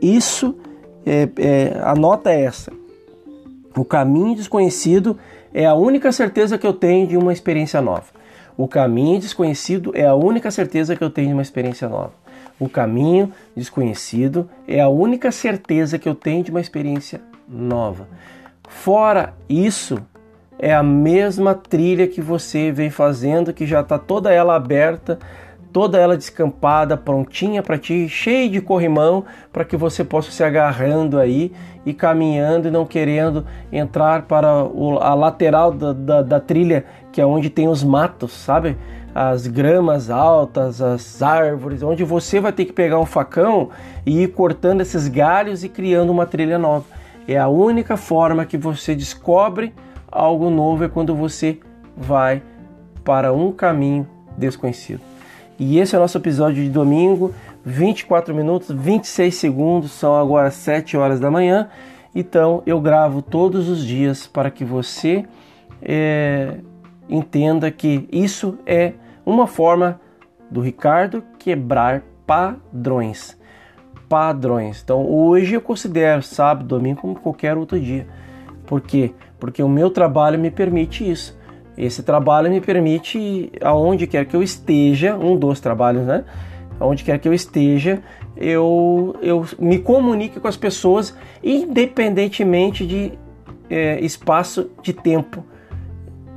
isso 0.00 0.56
é, 1.06 1.28
é, 1.38 1.80
a 1.82 1.94
nota 1.94 2.30
é 2.30 2.42
essa. 2.42 2.72
O 3.76 3.84
caminho 3.84 4.34
desconhecido 4.34 5.18
é 5.54 5.66
a 5.66 5.74
única 5.74 6.12
certeza 6.12 6.58
que 6.58 6.66
eu 6.66 6.72
tenho 6.72 7.06
de 7.06 7.16
uma 7.16 7.32
experiência 7.32 7.80
nova. 7.80 8.06
O 8.56 8.68
caminho 8.68 9.18
desconhecido 9.18 9.92
é 9.94 10.04
a 10.04 10.14
única 10.14 10.50
certeza 10.50 10.94
que 10.94 11.02
eu 11.02 11.10
tenho 11.10 11.28
de 11.28 11.32
uma 11.32 11.42
experiência 11.42 11.88
nova. 11.88 12.12
O 12.60 12.68
caminho 12.68 13.32
desconhecido 13.56 14.48
é 14.68 14.80
a 14.80 14.88
única 14.88 15.32
certeza 15.32 15.98
que 15.98 16.08
eu 16.08 16.14
tenho 16.14 16.44
de 16.44 16.50
uma 16.50 16.60
experiência 16.60 17.20
nova. 17.48 18.06
Fora 18.68 19.34
isso, 19.48 19.98
é 20.58 20.72
a 20.72 20.82
mesma 20.82 21.54
trilha 21.54 22.06
que 22.06 22.20
você 22.20 22.70
vem 22.70 22.90
fazendo, 22.90 23.52
que 23.52 23.66
já 23.66 23.80
está 23.80 23.98
toda 23.98 24.32
ela 24.32 24.54
aberta 24.54 25.18
toda 25.72 25.98
ela 25.98 26.16
descampada, 26.16 26.96
prontinha 26.96 27.62
para 27.62 27.78
ti, 27.78 28.08
cheia 28.08 28.48
de 28.48 28.60
corrimão, 28.60 29.24
para 29.52 29.64
que 29.64 29.76
você 29.76 30.04
possa 30.04 30.30
se 30.30 30.44
agarrando 30.44 31.18
aí 31.18 31.52
e 31.84 31.94
caminhando 31.94 32.68
e 32.68 32.70
não 32.70 32.84
querendo 32.84 33.46
entrar 33.72 34.22
para 34.22 34.48
a 34.48 35.14
lateral 35.14 35.72
da, 35.72 35.92
da, 35.92 36.22
da 36.22 36.40
trilha, 36.40 36.84
que 37.10 37.20
é 37.20 37.26
onde 37.26 37.48
tem 37.48 37.68
os 37.68 37.82
matos, 37.82 38.32
sabe? 38.32 38.76
As 39.14 39.46
gramas 39.46 40.10
altas, 40.10 40.80
as 40.80 41.22
árvores, 41.22 41.82
onde 41.82 42.04
você 42.04 42.40
vai 42.40 42.52
ter 42.52 42.64
que 42.64 42.72
pegar 42.72 42.98
um 42.98 43.06
facão 43.06 43.70
e 44.06 44.22
ir 44.22 44.28
cortando 44.28 44.80
esses 44.80 45.08
galhos 45.08 45.64
e 45.64 45.68
criando 45.68 46.10
uma 46.10 46.26
trilha 46.26 46.58
nova. 46.58 46.84
É 47.26 47.38
a 47.38 47.48
única 47.48 47.96
forma 47.96 48.44
que 48.44 48.56
você 48.56 48.94
descobre 48.94 49.74
algo 50.10 50.50
novo 50.50 50.84
é 50.84 50.88
quando 50.88 51.14
você 51.14 51.58
vai 51.96 52.42
para 53.04 53.32
um 53.32 53.52
caminho 53.52 54.06
desconhecido. 54.36 55.11
E 55.64 55.78
esse 55.78 55.94
é 55.94 55.98
o 55.98 56.00
nosso 56.00 56.18
episódio 56.18 56.60
de 56.60 56.68
domingo, 56.68 57.32
24 57.64 58.34
minutos, 58.34 58.68
26 58.72 59.32
segundos, 59.32 59.92
são 59.92 60.12
agora 60.16 60.50
7 60.50 60.96
horas 60.96 61.20
da 61.20 61.30
manhã. 61.30 61.68
Então 62.12 62.64
eu 62.66 62.80
gravo 62.80 63.22
todos 63.22 63.68
os 63.68 63.86
dias 63.86 64.26
para 64.26 64.50
que 64.50 64.64
você 64.64 65.24
é, 65.80 66.56
entenda 67.08 67.70
que 67.70 68.08
isso 68.10 68.58
é 68.66 68.94
uma 69.24 69.46
forma 69.46 70.00
do 70.50 70.60
Ricardo 70.60 71.22
quebrar 71.38 72.02
padrões. 72.26 73.38
Padrões. 74.08 74.82
Então 74.82 75.08
hoje 75.08 75.54
eu 75.54 75.60
considero 75.60 76.24
sábado, 76.24 76.66
domingo 76.66 77.02
como 77.02 77.14
qualquer 77.14 77.56
outro 77.56 77.78
dia. 77.78 78.08
Por 78.66 78.80
quê? 78.80 79.12
Porque 79.38 79.62
o 79.62 79.68
meu 79.68 79.90
trabalho 79.90 80.40
me 80.40 80.50
permite 80.50 81.08
isso. 81.08 81.38
Esse 81.76 82.02
trabalho 82.02 82.50
me 82.50 82.60
permite, 82.60 83.50
aonde 83.62 84.06
quer 84.06 84.26
que 84.26 84.36
eu 84.36 84.42
esteja, 84.42 85.16
um 85.16 85.36
dos 85.36 85.58
trabalhos, 85.60 86.06
né? 86.06 86.24
aonde 86.82 87.04
quer 87.04 87.18
que 87.18 87.28
eu 87.28 87.32
esteja, 87.32 88.02
eu, 88.36 89.16
eu 89.22 89.46
me 89.58 89.78
comunique 89.78 90.40
com 90.40 90.48
as 90.48 90.56
pessoas, 90.56 91.14
independentemente 91.42 92.86
de 92.86 93.12
é, 93.70 94.00
espaço 94.00 94.70
de 94.82 94.92
tempo. 94.92 95.44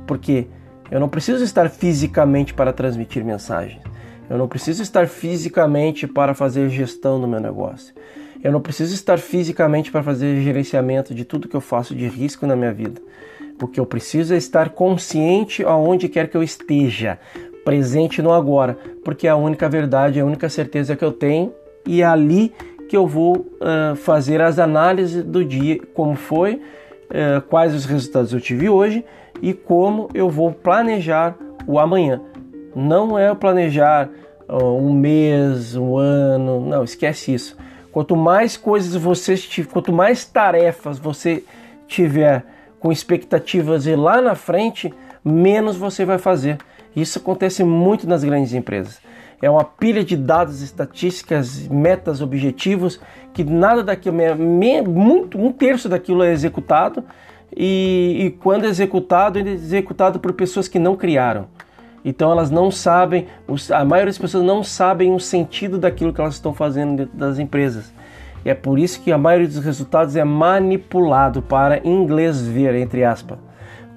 Porque 0.06 0.46
eu 0.90 1.00
não 1.00 1.08
preciso 1.08 1.42
estar 1.42 1.68
fisicamente 1.68 2.54
para 2.54 2.72
transmitir 2.72 3.24
mensagens. 3.24 3.82
Eu 4.30 4.38
não 4.38 4.48
preciso 4.48 4.82
estar 4.82 5.06
fisicamente 5.06 6.06
para 6.06 6.34
fazer 6.34 6.68
gestão 6.68 7.20
do 7.20 7.28
meu 7.28 7.40
negócio. 7.40 7.94
Eu 8.42 8.52
não 8.52 8.60
preciso 8.60 8.94
estar 8.94 9.18
fisicamente 9.18 9.90
para 9.90 10.02
fazer 10.02 10.42
gerenciamento 10.42 11.14
de 11.14 11.24
tudo 11.24 11.48
que 11.48 11.56
eu 11.56 11.60
faço 11.60 11.94
de 11.94 12.06
risco 12.06 12.46
na 12.46 12.54
minha 12.54 12.72
vida. 12.72 13.00
O 13.60 13.66
que 13.66 13.80
eu 13.80 13.86
preciso 13.86 14.34
estar 14.34 14.70
consciente 14.70 15.64
aonde 15.64 16.08
quer 16.08 16.28
que 16.28 16.36
eu 16.36 16.42
esteja, 16.42 17.18
presente 17.64 18.20
no 18.20 18.32
agora, 18.32 18.78
porque 19.04 19.26
é 19.26 19.30
a 19.30 19.36
única 19.36 19.68
verdade, 19.68 20.18
é 20.18 20.22
a 20.22 20.26
única 20.26 20.48
certeza 20.48 20.94
que 20.94 21.04
eu 21.04 21.12
tenho 21.12 21.52
e 21.86 22.02
é 22.02 22.04
ali 22.04 22.52
que 22.88 22.96
eu 22.96 23.06
vou 23.06 23.36
uh, 23.36 23.96
fazer 23.96 24.40
as 24.40 24.58
análises 24.58 25.24
do 25.24 25.44
dia, 25.44 25.80
como 25.94 26.14
foi, 26.14 26.54
uh, 26.54 27.40
quais 27.48 27.74
os 27.74 27.84
resultados 27.84 28.32
eu 28.32 28.40
tive 28.40 28.68
hoje 28.68 29.04
e 29.42 29.52
como 29.52 30.08
eu 30.14 30.30
vou 30.30 30.52
planejar 30.52 31.36
o 31.66 31.78
amanhã. 31.78 32.20
Não 32.74 33.18
é 33.18 33.34
planejar 33.34 34.08
uh, 34.48 34.64
um 34.64 34.92
mês, 34.92 35.74
um 35.74 35.96
ano, 35.96 36.60
não, 36.60 36.84
esquece 36.84 37.34
isso. 37.34 37.56
Quanto 37.90 38.14
mais 38.14 38.56
coisas 38.56 38.94
você 38.94 39.34
quanto 39.72 39.92
mais 39.92 40.24
tarefas 40.24 40.98
você 40.98 41.42
tiver 41.88 42.44
com 42.86 42.92
expectativas 42.92 43.84
e 43.84 43.96
lá 43.96 44.20
na 44.20 44.36
frente, 44.36 44.94
menos 45.24 45.76
você 45.76 46.04
vai 46.04 46.18
fazer. 46.18 46.56
Isso 46.94 47.18
acontece 47.18 47.64
muito 47.64 48.06
nas 48.06 48.22
grandes 48.22 48.52
empresas. 48.52 49.00
É 49.42 49.50
uma 49.50 49.64
pilha 49.64 50.04
de 50.04 50.16
dados, 50.16 50.62
estatísticas, 50.62 51.66
metas, 51.66 52.22
objetivos, 52.22 53.00
que 53.34 53.42
nada 53.42 53.82
daquilo, 53.82 54.18
muito, 54.88 55.36
um 55.36 55.50
terço 55.50 55.88
daquilo 55.88 56.22
é 56.22 56.32
executado, 56.32 57.02
e, 57.56 58.18
e 58.20 58.30
quando 58.30 58.66
é 58.66 58.68
executado, 58.68 59.40
é 59.40 59.42
executado 59.42 60.20
por 60.20 60.32
pessoas 60.34 60.68
que 60.68 60.78
não 60.78 60.94
criaram. 60.94 61.48
Então 62.04 62.30
elas 62.30 62.52
não 62.52 62.70
sabem, 62.70 63.26
a 63.72 63.84
maioria 63.84 64.12
das 64.12 64.18
pessoas 64.18 64.44
não 64.44 64.62
sabem 64.62 65.12
o 65.12 65.18
sentido 65.18 65.76
daquilo 65.76 66.12
que 66.12 66.20
elas 66.20 66.34
estão 66.34 66.54
fazendo 66.54 66.98
dentro 66.98 67.16
das 67.16 67.40
empresas. 67.40 67.92
É 68.46 68.54
por 68.54 68.78
isso 68.78 69.02
que 69.02 69.10
a 69.10 69.18
maioria 69.18 69.48
dos 69.48 69.58
resultados 69.58 70.14
é 70.14 70.22
manipulado 70.22 71.42
para 71.42 71.84
inglês 71.84 72.40
ver, 72.46 72.76
entre 72.76 73.02
aspas. 73.02 73.38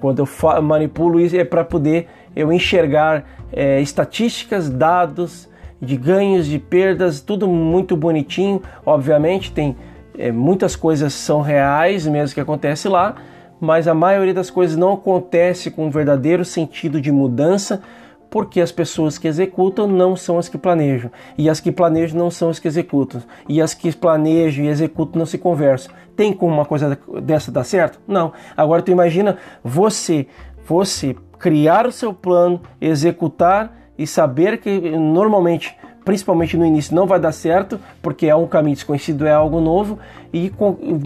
Quando 0.00 0.18
eu 0.18 0.60
manipulo 0.60 1.20
isso 1.20 1.36
é 1.36 1.44
para 1.44 1.62
poder 1.62 2.08
eu 2.34 2.52
enxergar 2.52 3.24
é, 3.52 3.80
estatísticas, 3.80 4.68
dados 4.68 5.48
de 5.80 5.96
ganhos, 5.96 6.46
de 6.46 6.58
perdas, 6.58 7.20
tudo 7.20 7.46
muito 7.46 7.96
bonitinho. 7.96 8.60
Obviamente 8.84 9.52
tem 9.52 9.76
é, 10.18 10.32
muitas 10.32 10.74
coisas 10.74 11.12
são 11.14 11.40
reais 11.40 12.04
mesmo 12.08 12.34
que 12.34 12.40
acontece 12.40 12.88
lá, 12.88 13.14
mas 13.60 13.86
a 13.86 13.94
maioria 13.94 14.34
das 14.34 14.50
coisas 14.50 14.76
não 14.76 14.94
acontece 14.94 15.70
com 15.70 15.86
um 15.86 15.90
verdadeiro 15.90 16.44
sentido 16.44 17.00
de 17.00 17.12
mudança, 17.12 17.82
porque 18.30 18.60
as 18.60 18.70
pessoas 18.70 19.18
que 19.18 19.26
executam 19.26 19.86
não 19.88 20.14
são 20.14 20.38
as 20.38 20.48
que 20.48 20.56
planejam, 20.56 21.10
e 21.36 21.50
as 21.50 21.60
que 21.60 21.72
planejam 21.72 22.18
não 22.18 22.30
são 22.30 22.48
as 22.48 22.58
que 22.58 22.68
executam, 22.68 23.22
e 23.48 23.60
as 23.60 23.74
que 23.74 23.94
planejam 23.94 24.64
e 24.64 24.68
executam 24.68 25.18
não 25.18 25.26
se 25.26 25.36
conversam. 25.36 25.92
Tem 26.16 26.32
como 26.32 26.54
uma 26.54 26.64
coisa 26.64 26.98
dessa 27.22 27.50
dar 27.50 27.64
certo? 27.64 28.00
Não. 28.06 28.32
Agora 28.56 28.82
tu 28.82 28.90
imagina 28.90 29.38
você, 29.64 30.26
você 30.64 31.16
criar 31.38 31.86
o 31.86 31.92
seu 31.92 32.12
plano, 32.12 32.60
executar 32.80 33.74
e 33.98 34.06
saber 34.06 34.58
que 34.58 34.80
normalmente 34.80 35.76
principalmente 36.10 36.56
no 36.56 36.66
início 36.66 36.92
não 36.92 37.06
vai 37.06 37.20
dar 37.20 37.30
certo, 37.30 37.78
porque 38.02 38.26
é 38.26 38.34
um 38.34 38.44
caminho 38.44 38.74
desconhecido, 38.74 39.24
é 39.28 39.32
algo 39.32 39.60
novo, 39.60 39.96
e 40.34 40.52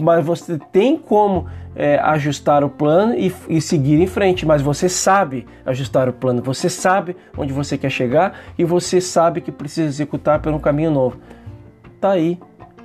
mas 0.01 0.25
você 0.25 0.57
tem 0.71 0.97
como 0.97 1.45
é, 1.75 1.99
ajustar 1.99 2.63
o 2.63 2.69
plano 2.69 3.13
e, 3.13 3.31
e, 3.47 3.61
seguir 3.61 4.01
em 4.01 4.07
frente, 4.07 4.47
mas 4.47 4.63
você 4.63 4.89
sabe 4.89 5.45
ajustar 5.63 6.09
o 6.09 6.13
plano, 6.13 6.41
você 6.41 6.71
sabe 6.71 7.15
onde 7.37 7.53
você 7.53 7.77
quer 7.77 7.91
chegar 7.91 8.33
e 8.57 8.65
você 8.65 8.99
sabe 8.99 9.41
que 9.41 9.51
precisa 9.51 9.87
executar 9.87 10.41
por 10.41 10.51
um 10.51 10.57
caminho 10.57 10.89
novo. 10.89 11.19
Tá 12.01 12.09
aí 12.13 12.39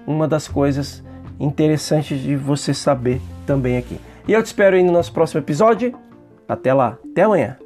uma 0.06 0.28
das 0.28 0.46
coisas 0.46 1.02
interessantes 1.38 2.20
de 2.20 2.36
você 2.36 2.74
saber 2.74 3.18
também 3.46 3.78
aqui. 3.78 3.98
E 4.28 4.34
eu 4.34 4.42
te 4.42 4.46
espero 4.46 4.76
aí 4.76 4.82
no 4.82 4.92
nosso 4.92 5.10
próximo 5.10 5.40
episódio. 5.40 5.94
Até 6.46 6.74
lá, 6.74 6.98
até 7.10 7.22
amanhã. 7.22 7.56